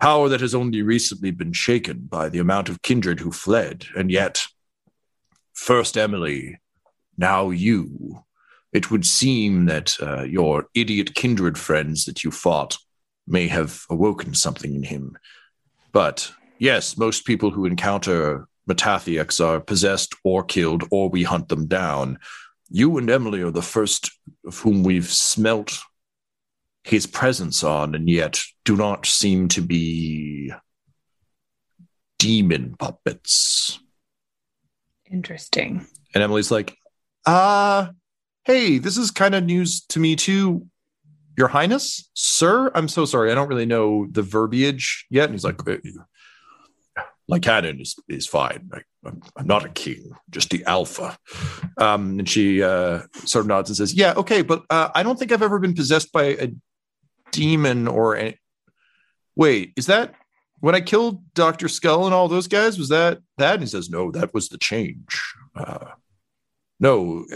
[0.01, 4.11] power that has only recently been shaken by the amount of kindred who fled, and
[4.11, 4.47] yet,
[5.55, 6.61] first Emily,
[7.17, 8.25] now you.
[8.73, 12.77] It would seem that uh, your idiot kindred friends that you fought
[13.27, 15.17] may have awoken something in him.
[15.93, 21.67] But yes, most people who encounter Metathiax are possessed or killed, or we hunt them
[21.67, 22.19] down
[22.71, 24.11] you and Emily are the first
[24.45, 25.79] of whom we've smelt
[26.83, 30.53] his presence on, and yet do not seem to be
[32.19, 33.79] demon puppets.
[35.11, 35.87] Interesting.
[36.15, 36.77] And Emily's like,
[37.27, 37.89] uh,
[38.45, 40.67] hey, this is kind of news to me too.
[41.37, 43.33] Your Highness, sir, I'm so sorry.
[43.33, 45.25] I don't really know the verbiage yet.
[45.25, 45.79] And he's like, "Uh,
[47.29, 48.69] Lycanon is is fine.
[48.73, 51.19] Like, I'm, I'm not a king, just the alpha.
[51.77, 55.19] Um, and she uh, sort of nods and says, "Yeah, okay, but uh, I don't
[55.19, 56.49] think I've ever been possessed by a
[57.33, 58.39] demon or a-
[59.35, 60.15] wait, is that
[60.65, 62.79] when I killed Doctor Skull and all those guys?
[62.79, 65.35] Was that that?" And he says, "No, that was the change.
[65.55, 65.91] Uh,
[66.81, 67.27] no."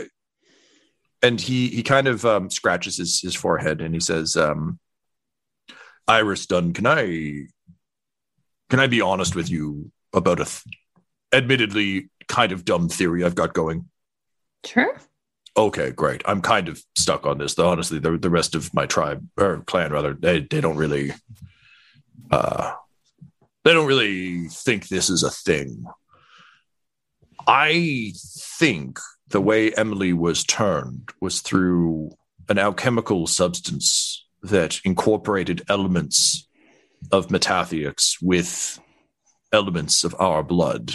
[1.23, 4.79] And he he kind of um, scratches his his forehead and he says, um,
[6.07, 7.49] "Iris Dunn, can I
[8.71, 10.65] can I be honest with you about a th-
[11.31, 13.91] admittedly kind of dumb theory I've got going?"
[14.65, 14.99] Sure.
[15.55, 16.23] Okay, great.
[16.25, 17.55] I'm kind of stuck on this.
[17.55, 21.13] Though honestly, the the rest of my tribe or clan rather, they they don't really
[22.31, 22.73] uh
[23.69, 25.85] they don't really think this is a thing.
[27.47, 32.13] I think the way Emily was turned was through
[32.49, 36.49] an alchemical substance that incorporated elements
[37.13, 38.81] of Metathiax with
[39.53, 40.95] elements of our blood,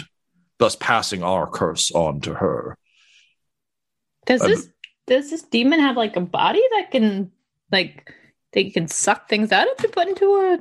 [0.58, 2.76] thus passing our curse on to her.
[4.26, 4.68] Does Um, this
[5.06, 7.30] does this demon have like a body that can
[7.70, 8.12] like
[8.52, 10.58] they can suck things out of to put into a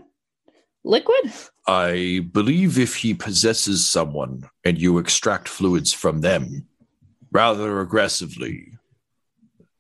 [0.84, 1.32] liquid?
[1.68, 6.68] I believe if he possesses someone and you extract fluids from them
[7.32, 8.74] rather aggressively,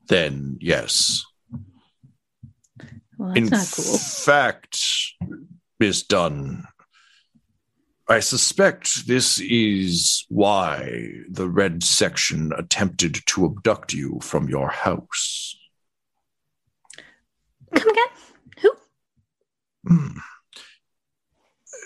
[0.07, 1.23] then yes.
[3.17, 3.97] Well, In cool.
[3.97, 4.79] fact,
[5.79, 6.65] Miss Dunn,
[8.09, 15.55] I suspect this is why the Red Section attempted to abduct you from your house.
[17.75, 18.07] Come again?
[18.61, 18.71] Who?
[19.87, 20.17] Hmm.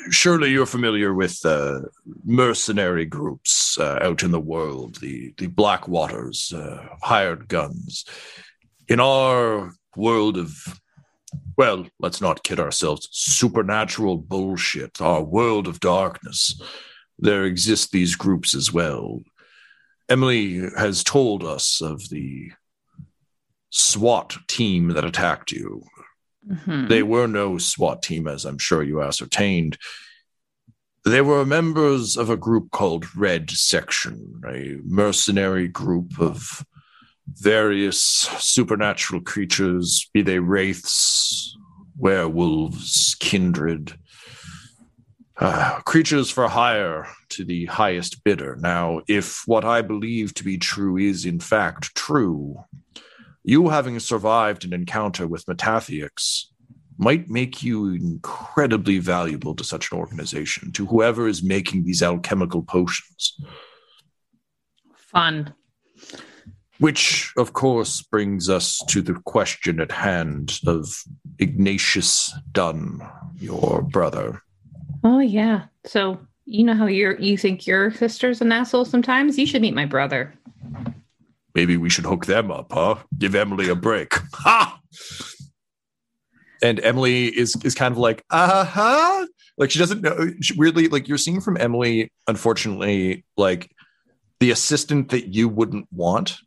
[0.09, 1.81] Surely you're familiar with uh,
[2.23, 8.05] mercenary groups uh, out in the world, the, the Black Waters, uh, hired guns.
[8.87, 10.81] In our world of,
[11.57, 16.61] well, let's not kid ourselves, supernatural bullshit, our world of darkness,
[17.19, 19.21] there exist these groups as well.
[20.09, 22.51] Emily has told us of the
[23.71, 25.83] SWAT team that attacked you.
[26.47, 26.87] Mhm.
[26.87, 29.77] They were no SWAT team, as I'm sure you ascertained.
[31.03, 36.65] They were members of a group called Red Section, a mercenary group of
[37.27, 37.99] various
[38.39, 41.55] supernatural creatures, be they wraiths,
[41.97, 43.97] werewolves, kindred,
[45.37, 48.57] uh, creatures for hire to the highest bidder.
[48.59, 52.63] Now, if what I believe to be true is in fact true,
[53.47, 56.47] you having survived an encounter with Metathiax
[56.97, 62.61] might make you incredibly valuable to such an organization, to whoever is making these alchemical
[62.61, 63.39] potions.
[64.97, 65.53] Fun.
[66.79, 70.93] Which, of course, brings us to the question at hand of
[71.39, 72.99] Ignatius Dunn,
[73.39, 74.41] your brother.
[75.05, 75.67] Oh yeah.
[75.85, 79.39] So you know how you're you think your sister's an asshole sometimes?
[79.39, 80.33] You should meet my brother.
[81.57, 82.97] Maybe we should hook them up, huh?
[83.17, 84.13] Give Emily a break.
[84.33, 84.79] Ha!
[86.61, 89.25] And Emily is is kind of like, uh huh.
[89.57, 90.33] Like she doesn't know.
[90.39, 93.71] She, weirdly, like you're seeing from Emily, unfortunately, like
[94.39, 96.37] the assistant that you wouldn't want.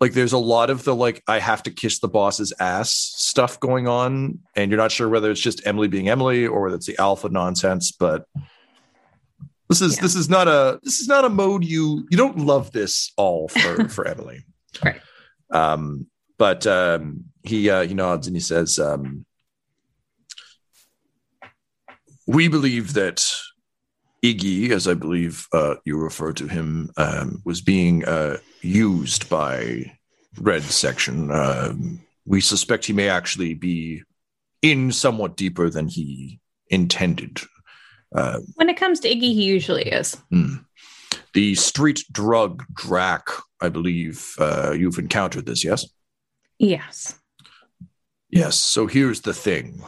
[0.00, 3.58] Like there's a lot of the like I have to kiss the boss's ass stuff
[3.58, 6.86] going on, and you're not sure whether it's just Emily being Emily or whether it's
[6.86, 7.90] the alpha nonsense.
[7.90, 8.24] But
[9.68, 10.02] this is Yeah.
[10.02, 13.48] this is not a this is not a mode you you don't love this all
[13.48, 14.44] for for Emily.
[14.84, 15.00] Right.
[15.50, 16.06] Um,
[16.38, 19.24] but um, he uh, he nods and he says, um,
[22.26, 23.24] "We believe that
[24.24, 29.92] Iggy, as I believe uh, you refer to him, um, was being uh, used by
[30.40, 31.30] Red Section.
[31.30, 34.02] Um, we suspect he may actually be
[34.62, 37.40] in somewhat deeper than he intended.
[38.14, 40.14] Uh, When it comes to Iggy, he usually is.
[40.30, 40.56] Hmm.
[41.34, 43.28] The street drug Drac,
[43.60, 45.84] I believe uh, you've encountered this, yes?
[46.58, 47.18] Yes.
[48.30, 48.56] Yes.
[48.56, 49.82] So here's the thing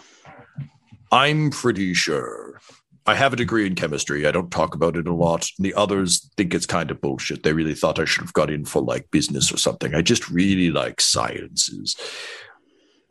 [1.11, 2.61] I'm pretty sure.
[3.07, 4.27] I have a degree in chemistry.
[4.27, 5.49] I don't talk about it a lot.
[5.59, 7.43] The others think it's kind of bullshit.
[7.43, 9.95] They really thought I should have got in for like business or something.
[9.95, 11.97] I just really like sciences.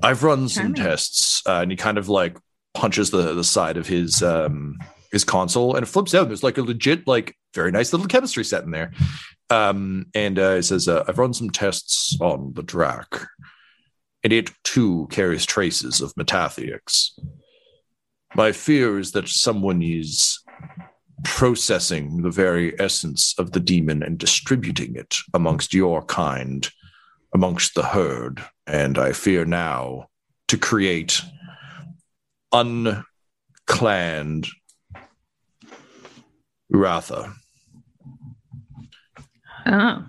[0.01, 0.83] I've run some Charming.
[0.91, 2.37] tests, uh, and he kind of like
[2.73, 4.77] punches the the side of his um
[5.11, 6.27] his console, and it flips out.
[6.27, 8.91] There's like a legit, like very nice little chemistry set in there.
[9.49, 13.27] Um, and uh, it says, uh, "I've run some tests on the Drac,
[14.23, 17.19] and it too carries traces of Metathiax.
[18.35, 20.39] My fear is that someone is
[21.23, 26.69] processing the very essence of the demon and distributing it amongst your kind,
[27.33, 28.43] amongst the herd.
[28.67, 30.07] And I fear now
[30.47, 31.21] to create
[32.53, 34.47] unclanned
[36.73, 37.33] Uratha.
[39.65, 40.05] Oh.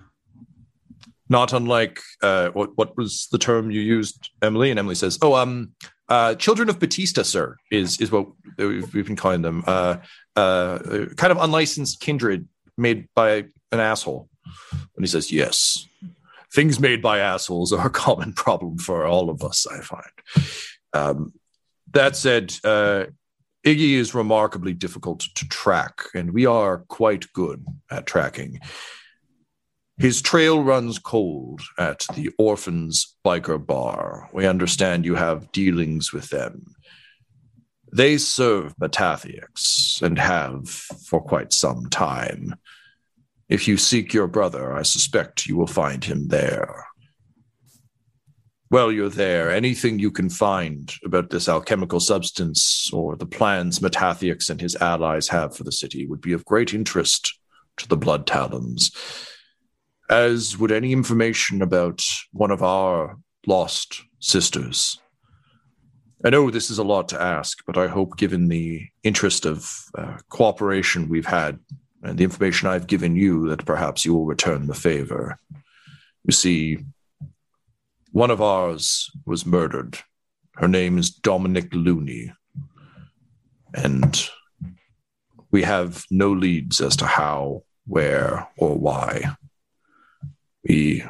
[1.29, 4.69] Not unlike uh, what what was the term you used, Emily?
[4.69, 5.71] And Emily says, "Oh, um,
[6.09, 9.63] uh, children of Batista, sir, is is what we've, we've been calling them.
[9.65, 9.97] Uh,
[10.35, 10.79] uh,
[11.15, 12.47] kind of unlicensed kindred
[12.77, 14.27] made by an asshole."
[14.97, 15.87] And he says, "Yes,
[16.53, 19.65] things made by assholes are a common problem for all of us.
[19.65, 20.11] I find."
[20.91, 21.33] Um,
[21.93, 23.05] that said, uh,
[23.65, 28.59] Iggy is remarkably difficult to track, and we are quite good at tracking.
[29.97, 34.29] His trail runs cold at the Orphans Biker Bar.
[34.33, 36.73] We understand you have dealings with them.
[37.93, 42.55] They serve Metathiax and have for quite some time.
[43.47, 46.87] If you seek your brother, I suspect you will find him there.
[48.71, 49.51] Well, you're there.
[49.51, 55.27] Anything you can find about this alchemical substance or the plans Metathiax and his allies
[55.27, 57.37] have for the city would be of great interest
[57.77, 58.91] to the Blood Talons
[60.09, 62.01] as would any information about
[62.31, 64.97] one of our lost sisters.
[66.23, 69.69] I know this is a lot to ask, but I hope, given the interest of
[69.97, 71.59] uh, cooperation we've had
[72.03, 75.37] and the information I've given you, that perhaps you will return the favor.
[76.23, 76.79] You see,
[78.11, 79.97] one of ours was murdered.
[80.55, 82.33] Her name is Dominic Looney.
[83.73, 84.29] And
[85.49, 89.35] we have no leads as to how, where, or why
[90.67, 91.03] we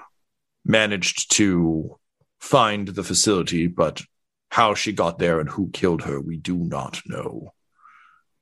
[0.65, 1.97] managed to
[2.39, 4.01] find the facility, but
[4.49, 7.53] how she got there and who killed her, we do not know.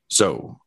[0.09, 0.59] So,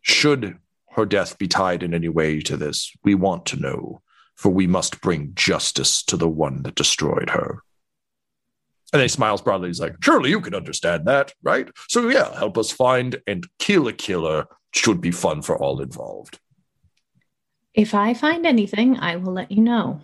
[0.00, 0.58] should
[0.90, 4.00] her death be tied in any way to this, we want to know,
[4.36, 7.62] for we must bring justice to the one that destroyed her.
[8.92, 9.68] And he smiles broadly.
[9.68, 11.68] He's like, Surely you can understand that, right?
[11.88, 16.38] So, yeah, help us find and kill a killer should be fun for all involved.
[17.74, 20.00] If I find anything, I will let you know.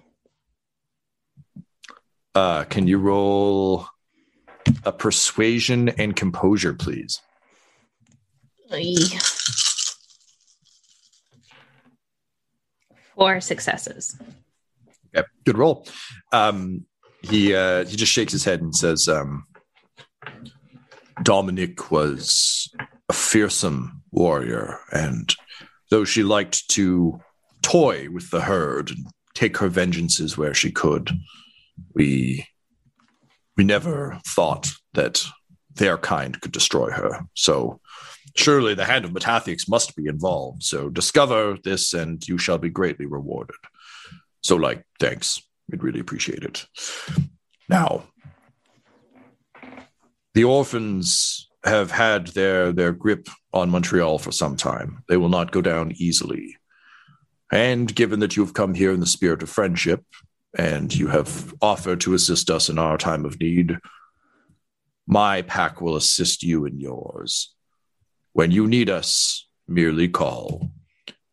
[2.35, 3.87] Uh, can you roll
[4.85, 7.21] a persuasion and composure, please?
[13.15, 14.17] Four successes.
[15.15, 15.87] Okay, good roll.
[16.33, 16.87] Um,
[17.23, 19.47] he uh, he just shakes his head and says, um,
[21.23, 22.73] "Dominic was
[23.09, 25.35] a fearsome warrior, and
[25.91, 27.21] though she liked to
[27.63, 31.11] toy with the herd and take her vengeances where she could,
[31.95, 32.47] we
[33.57, 35.25] we never thought that
[35.75, 37.27] their kind could destroy her.
[37.35, 37.81] So."
[38.37, 40.63] Surely the hand of Metathiax must be involved.
[40.63, 43.57] So discover this, and you shall be greatly rewarded.
[44.43, 45.41] So, like, thanks.
[45.71, 46.67] We'd really appreciate it.
[47.69, 48.05] Now,
[50.35, 55.05] the orphans have had their their grip on Montreal for some time.
[55.09, 56.57] They will not go down easily.
[57.53, 60.03] And given that you have come here in the spirit of friendship
[60.59, 63.79] and you have offered to assist us in our time of need,
[65.07, 67.55] my pack will assist you in yours.
[68.33, 70.71] When you need us, merely call.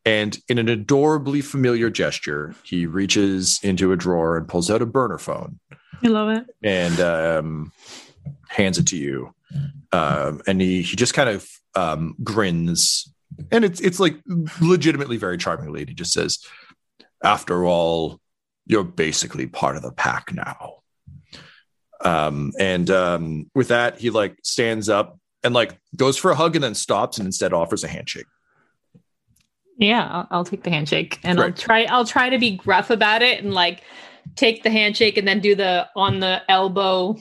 [0.06, 4.86] And in an adorably familiar gesture, he reaches into a drawer and pulls out a
[4.86, 5.60] burner phone
[6.04, 6.46] I love it.
[6.64, 7.72] and um,
[8.48, 9.34] hands it to you.
[9.92, 13.14] Um, and he, he just kind of um, grins.
[13.52, 14.18] And it's it's like
[14.60, 15.86] legitimately very charmingly.
[15.86, 16.40] He just says,
[17.24, 18.20] "After all,
[18.66, 20.80] you're basically part of the pack now."
[22.04, 26.56] Um, and um, with that, he like stands up and like goes for a hug
[26.56, 28.26] and then stops and instead offers a handshake.
[29.78, 31.86] Yeah, I'll, I'll take the handshake and I'll try.
[31.86, 33.82] I'll try to be gruff about it and like
[34.36, 37.18] take the handshake and then do the on the elbow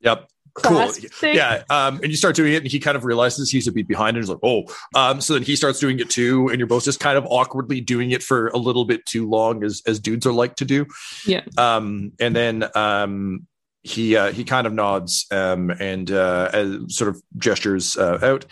[0.00, 0.28] Yep.
[0.54, 0.88] cool.
[0.88, 1.34] thing.
[1.36, 1.62] Yeah.
[1.70, 4.16] Um, and you start doing it, and he kind of realizes he's a beat behind,
[4.16, 4.64] and he's like, "Oh."
[4.94, 7.80] Um, so then he starts doing it too, and you're both just kind of awkwardly
[7.80, 10.84] doing it for a little bit too long, as as dudes are like to do.
[11.26, 11.42] Yeah.
[11.56, 13.46] Um, and then um,
[13.82, 18.46] he uh, he kind of nods um, and uh, as sort of gestures uh, out.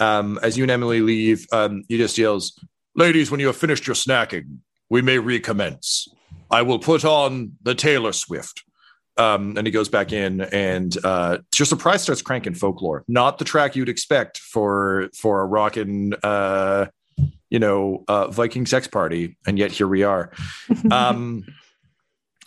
[0.00, 2.58] Um, as you and Emily leave, um, he just yells,
[2.94, 4.58] "Ladies, when you have finished your snacking,
[4.90, 6.08] we may recommence.
[6.50, 8.62] I will put on the Taylor Swift."
[9.16, 13.04] Um, and he goes back in, and uh, to your surprise, starts cranking folklore.
[13.06, 16.86] Not the track you'd expect for for a rockin', uh,
[17.48, 20.30] you know, uh, Viking sex party, and yet here we are.
[20.90, 21.44] Um,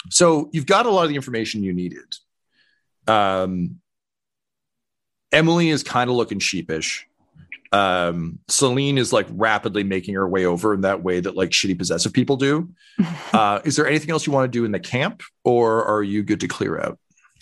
[0.10, 2.16] so you've got a lot of the information you needed.
[3.08, 3.80] Um,
[5.32, 7.08] Emily is kind of looking sheepish.
[7.72, 11.78] Um, Celine is like rapidly making her way over in that way that like shitty
[11.78, 12.70] possessive people do.
[13.34, 16.24] Uh, is there anything else you want to do in the camp, or are you
[16.24, 16.98] good to clear out?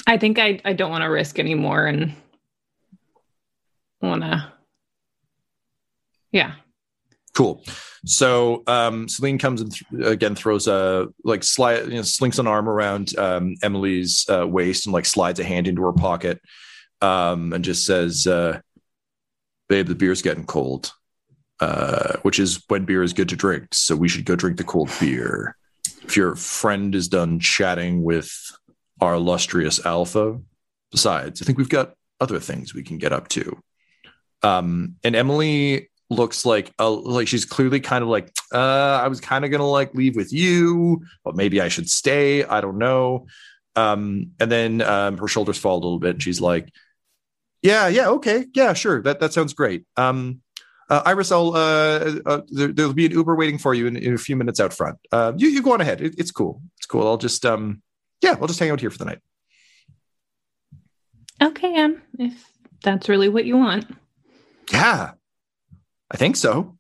[0.08, 2.14] I think I I don't want to risk anymore and
[4.02, 4.52] want to.
[6.32, 6.56] Yeah.
[7.36, 7.64] Cool.
[8.06, 12.48] So um, Celine comes and th- again throws a like slide, you know, slinks an
[12.48, 16.42] arm around um, Emily's uh, waist and like slides a hand into her pocket,
[17.02, 18.60] um, and just says, uh,
[19.68, 20.92] "Babe, the beer's getting cold."
[21.62, 23.74] Uh, which is when beer is good to drink.
[23.74, 25.56] So we should go drink the cold beer.
[26.04, 28.30] If your friend is done chatting with
[29.00, 30.38] our illustrious Alpha,
[30.92, 33.58] besides, I think we've got other things we can get up to.
[34.44, 39.20] Um, and Emily looks like uh, like she's clearly kind of like uh I was
[39.20, 42.44] kind of gonna like leave with you, but maybe I should stay.
[42.44, 43.28] I don't know.
[43.76, 46.12] Um, and then um, her shoulders fall a little bit.
[46.12, 46.72] and She's like,
[47.62, 49.02] "Yeah, yeah, okay, yeah, sure.
[49.02, 50.42] That that sounds great." Um,
[50.90, 54.14] uh, Iris, I'll uh, uh, there, there'll be an Uber waiting for you in, in
[54.14, 54.98] a few minutes out front.
[55.12, 56.00] Uh, you you go on ahead.
[56.00, 56.62] It, it's cool.
[56.78, 57.06] It's cool.
[57.06, 57.82] I'll just um
[58.22, 59.20] yeah, I'll just hang out here for the night.
[61.42, 62.02] Okay, Em.
[62.18, 62.46] If
[62.84, 63.86] that's really what you want.
[64.72, 65.12] yeah
[66.12, 66.78] i think so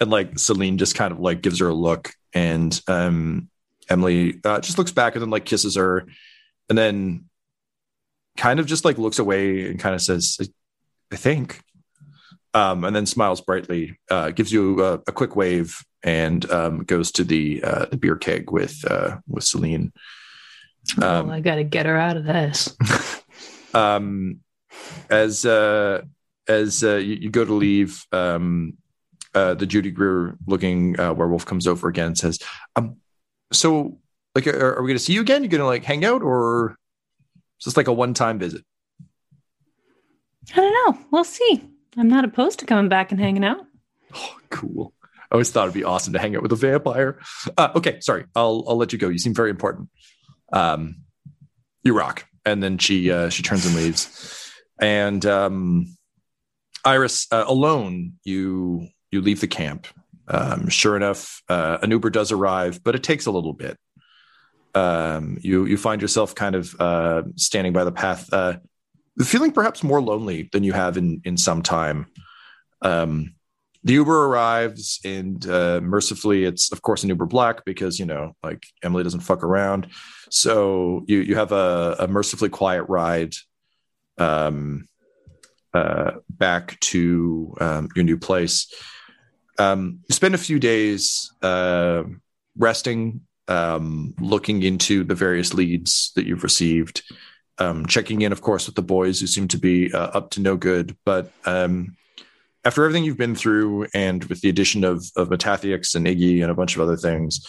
[0.00, 3.48] and like celine just kind of like gives her a look and um
[3.88, 6.06] emily uh, just looks back and then like kisses her
[6.68, 7.24] and then
[8.36, 10.38] kind of just like looks away and kind of says
[11.12, 11.60] i think
[12.54, 17.12] um and then smiles brightly uh gives you a, a quick wave and um goes
[17.12, 19.92] to the uh the beer keg with uh with celine
[21.00, 22.76] oh, I got to get her out of this.
[23.74, 24.40] um,
[25.10, 26.02] as uh,
[26.48, 28.74] as uh, you, you go to leave, um,
[29.34, 32.38] uh, the Judy Greer looking uh, werewolf comes over again and says,
[32.76, 32.96] um,
[33.52, 33.98] "So,
[34.34, 35.42] like, are, are we going to see you again?
[35.42, 36.76] You're going to like hang out, or
[37.60, 38.64] is this like a one time visit?"
[40.52, 41.06] I don't know.
[41.10, 41.68] We'll see.
[41.96, 43.64] I'm not opposed to coming back and hanging out.
[44.14, 44.92] Oh, cool.
[45.02, 47.18] I always thought it'd be awesome to hang out with a vampire.
[47.56, 49.08] Uh, okay, sorry, I'll I'll let you go.
[49.08, 49.88] You seem very important.
[50.52, 51.04] Um,
[51.82, 52.26] you rock.
[52.44, 54.52] And then she uh, she turns and leaves.
[54.78, 55.96] And um,
[56.84, 59.86] Iris, uh, alone, you you leave the camp.
[60.28, 63.78] Um, sure enough, uh, an Uber does arrive, but it takes a little bit.
[64.74, 68.54] um, you you find yourself kind of uh, standing by the path, uh,
[69.22, 72.06] feeling perhaps more lonely than you have in in some time.
[72.82, 73.34] Um,
[73.84, 78.34] the Uber arrives, and uh, mercifully, it's of course an Uber Black because you know,
[78.42, 79.88] like Emily doesn't fuck around.
[80.30, 83.34] So you you have a, a mercifully quiet ride
[84.18, 84.88] um,
[85.74, 88.72] uh, back to um, your new place.
[89.58, 92.04] Um, spend a few days uh,
[92.56, 97.02] resting, um, looking into the various leads that you've received,
[97.58, 100.40] um, checking in, of course, with the boys who seem to be uh, up to
[100.40, 100.96] no good.
[101.04, 101.96] But um,
[102.64, 106.54] after everything you've been through, and with the addition of of and Iggy and a
[106.54, 107.46] bunch of other things,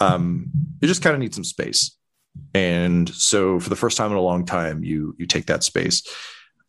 [0.00, 0.50] um,
[0.80, 1.96] you just kind of need some space.
[2.54, 6.02] And so, for the first time in a long time, you you take that space.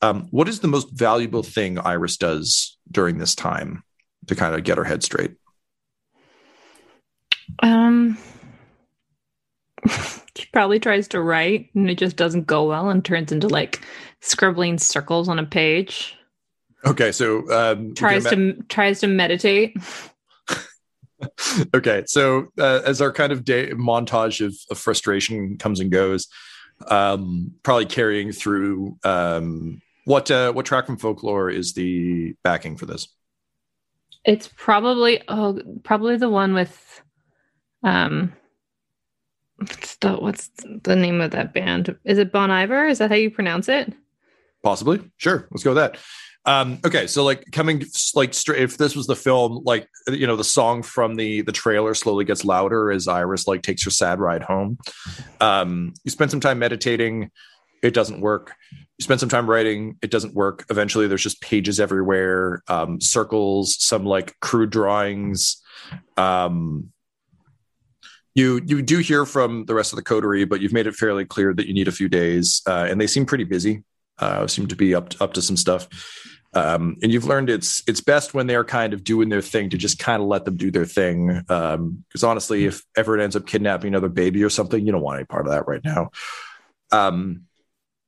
[0.01, 3.83] Um, what is the most valuable thing Iris does during this time
[4.27, 5.35] to kind of get her head straight?
[7.61, 8.17] Um,
[10.35, 13.81] she probably tries to write and it just doesn't go well and turns into like
[14.21, 16.15] scribbling circles on a page.
[16.85, 19.75] Okay, so um, Tries to tries to meditate.
[21.75, 26.29] okay, so uh, as our kind of day montage of, of frustration comes and goes,
[26.87, 32.87] um, probably carrying through um, what uh, what track from folklore is the backing for
[32.87, 33.09] this?
[34.25, 37.03] It's probably oh probably the one with
[37.83, 38.33] um
[39.57, 40.49] what's the what's
[40.83, 41.95] the name of that band?
[42.05, 42.87] Is it Bon Iver?
[42.87, 43.93] Is that how you pronounce it?
[44.63, 44.99] Possibly.
[45.17, 45.47] Sure.
[45.51, 45.99] Let's go with that.
[46.45, 47.83] Um, okay, so like coming
[48.15, 51.51] like straight if this was the film, like you know, the song from the the
[51.51, 54.79] trailer slowly gets louder as Iris like takes her sad ride home.
[55.39, 57.29] Um, you spend some time meditating,
[57.83, 58.55] it doesn't work.
[58.99, 60.65] You spend some time writing, it doesn't work.
[60.69, 65.61] Eventually there's just pages everywhere, um, circles, some like crude drawings.
[66.17, 66.91] Um
[68.35, 71.25] you you do hear from the rest of the coterie, but you've made it fairly
[71.25, 73.83] clear that you need a few days, uh, and they seem pretty busy.
[74.17, 75.87] Uh, seem to be up to, up to some stuff.
[76.53, 79.77] Um, and you've learned it's it's best when they're kind of doing their thing to
[79.77, 81.27] just kind of let them do their thing.
[81.27, 85.17] Because um, honestly, if Everett ends up kidnapping another baby or something, you don't want
[85.17, 86.09] any part of that right now.
[86.91, 87.43] Um,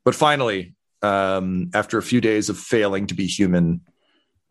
[0.03, 3.81] but finally, um, after a few days of failing to be human,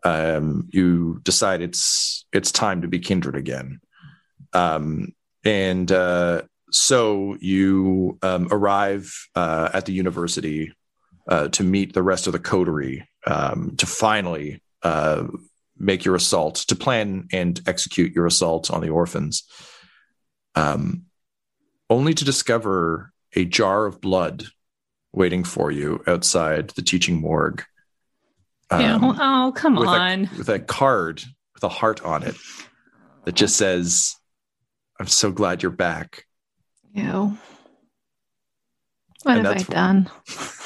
[0.05, 3.81] um, you decide it's it's time to be kindred again.
[4.53, 10.73] Um, and uh, so you um, arrive uh, at the university
[11.29, 15.25] uh, to meet the rest of the coterie um, to finally uh,
[15.79, 19.45] make your assault, to plan and execute your assault on the orphans,
[20.55, 21.05] um,
[21.89, 24.47] only to discover a jar of blood
[25.13, 27.65] waiting for you outside the teaching morgue.
[28.71, 28.95] yeah.
[28.95, 30.27] Um, Oh, come with on.
[30.33, 31.23] A, with a card
[31.55, 32.37] with a heart on it
[33.25, 34.15] that just says,
[34.99, 36.25] I'm so glad you're back.
[36.95, 37.37] Ew.
[39.23, 40.11] What And have I done?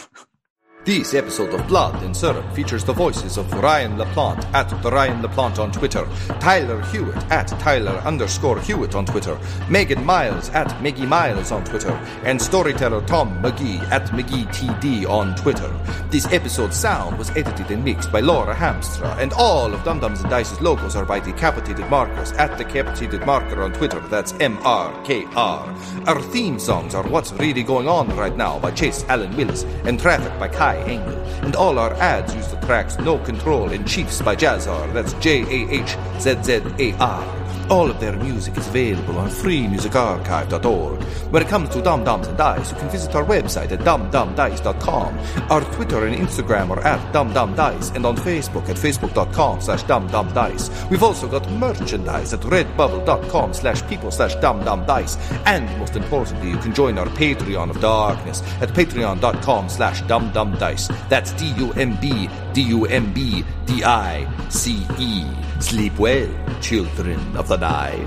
[0.85, 5.23] This episode of Blood and Syrup features the voices of Ryan LaPlante at the Ryan
[5.23, 6.07] LaPlante on Twitter,
[6.41, 9.39] Tyler Hewitt at Tyler underscore Hewitt on Twitter,
[9.71, 11.93] Megan Miles at Meggie Miles on Twitter,
[12.25, 15.73] and storyteller Tom McGee at McGeeTD on Twitter.
[16.11, 20.21] This episode's sound was edited and mixed by Laura Hamstra, and all of Dumb Dumbs
[20.21, 24.01] and Dice's logos are by Decapitated Markers at Decapitated Marker on Twitter.
[24.11, 25.75] That's M R K R.
[26.07, 29.99] Our theme songs are What's Really Going On Right Now by Chase Allen Willis and
[29.99, 31.19] Traffic by Kai Engel.
[31.45, 34.93] And all our ads use the tracks No Control and Chiefs by Jahzzar.
[34.93, 37.44] That's J A H Z Z A R.
[37.71, 41.03] All of their music is available on freemusicarchive.org.
[41.33, 45.19] When it comes to Dumb Dumbs and Dice, you can visit our website at dumbdumbdice.com.
[45.51, 50.91] Our Twitter and Instagram are at dumbdumbdice, and on Facebook at facebook.com slash dumbdumbdice.
[50.91, 55.17] We've also got merchandise at redbubble.com slash people slash dumbdumbdice.
[55.47, 61.09] And most importantly, you can join our Patreon of Darkness at patreon.com slash dumbdumbdice.
[61.09, 65.54] That's D-U-M-B, D-U-M-B, D-I-C-E.
[65.65, 66.29] Sleep well,
[66.61, 68.07] children of the night.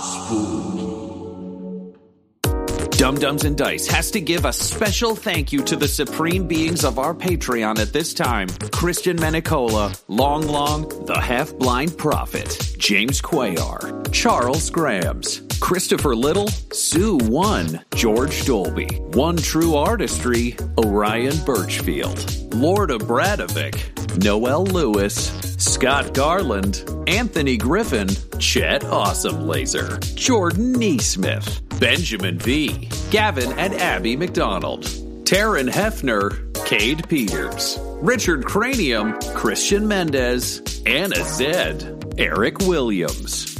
[0.00, 0.80] Spooky.
[2.98, 6.84] Dumb Dumbs and Dice has to give a special thank you to the supreme beings
[6.84, 13.22] of our Patreon at this time Christian Menicola, Long Long, the Half Blind Prophet, James
[13.22, 22.90] Quayar, Charles Grams, Christopher Little, Sue One, George Dolby, One True Artistry, Orion Birchfield, Lord
[22.90, 28.08] of Bradovic, Noel Lewis, Scott Garland, Anthony Griffin,
[28.38, 34.84] Chet Awesome Laser, Jordan Neesmith, Benjamin V, Gavin and Abby McDonald,
[35.24, 43.59] Taryn Hefner, Cade Peters, Richard Cranium, Christian Mendez, Anna Zed, Eric Williams,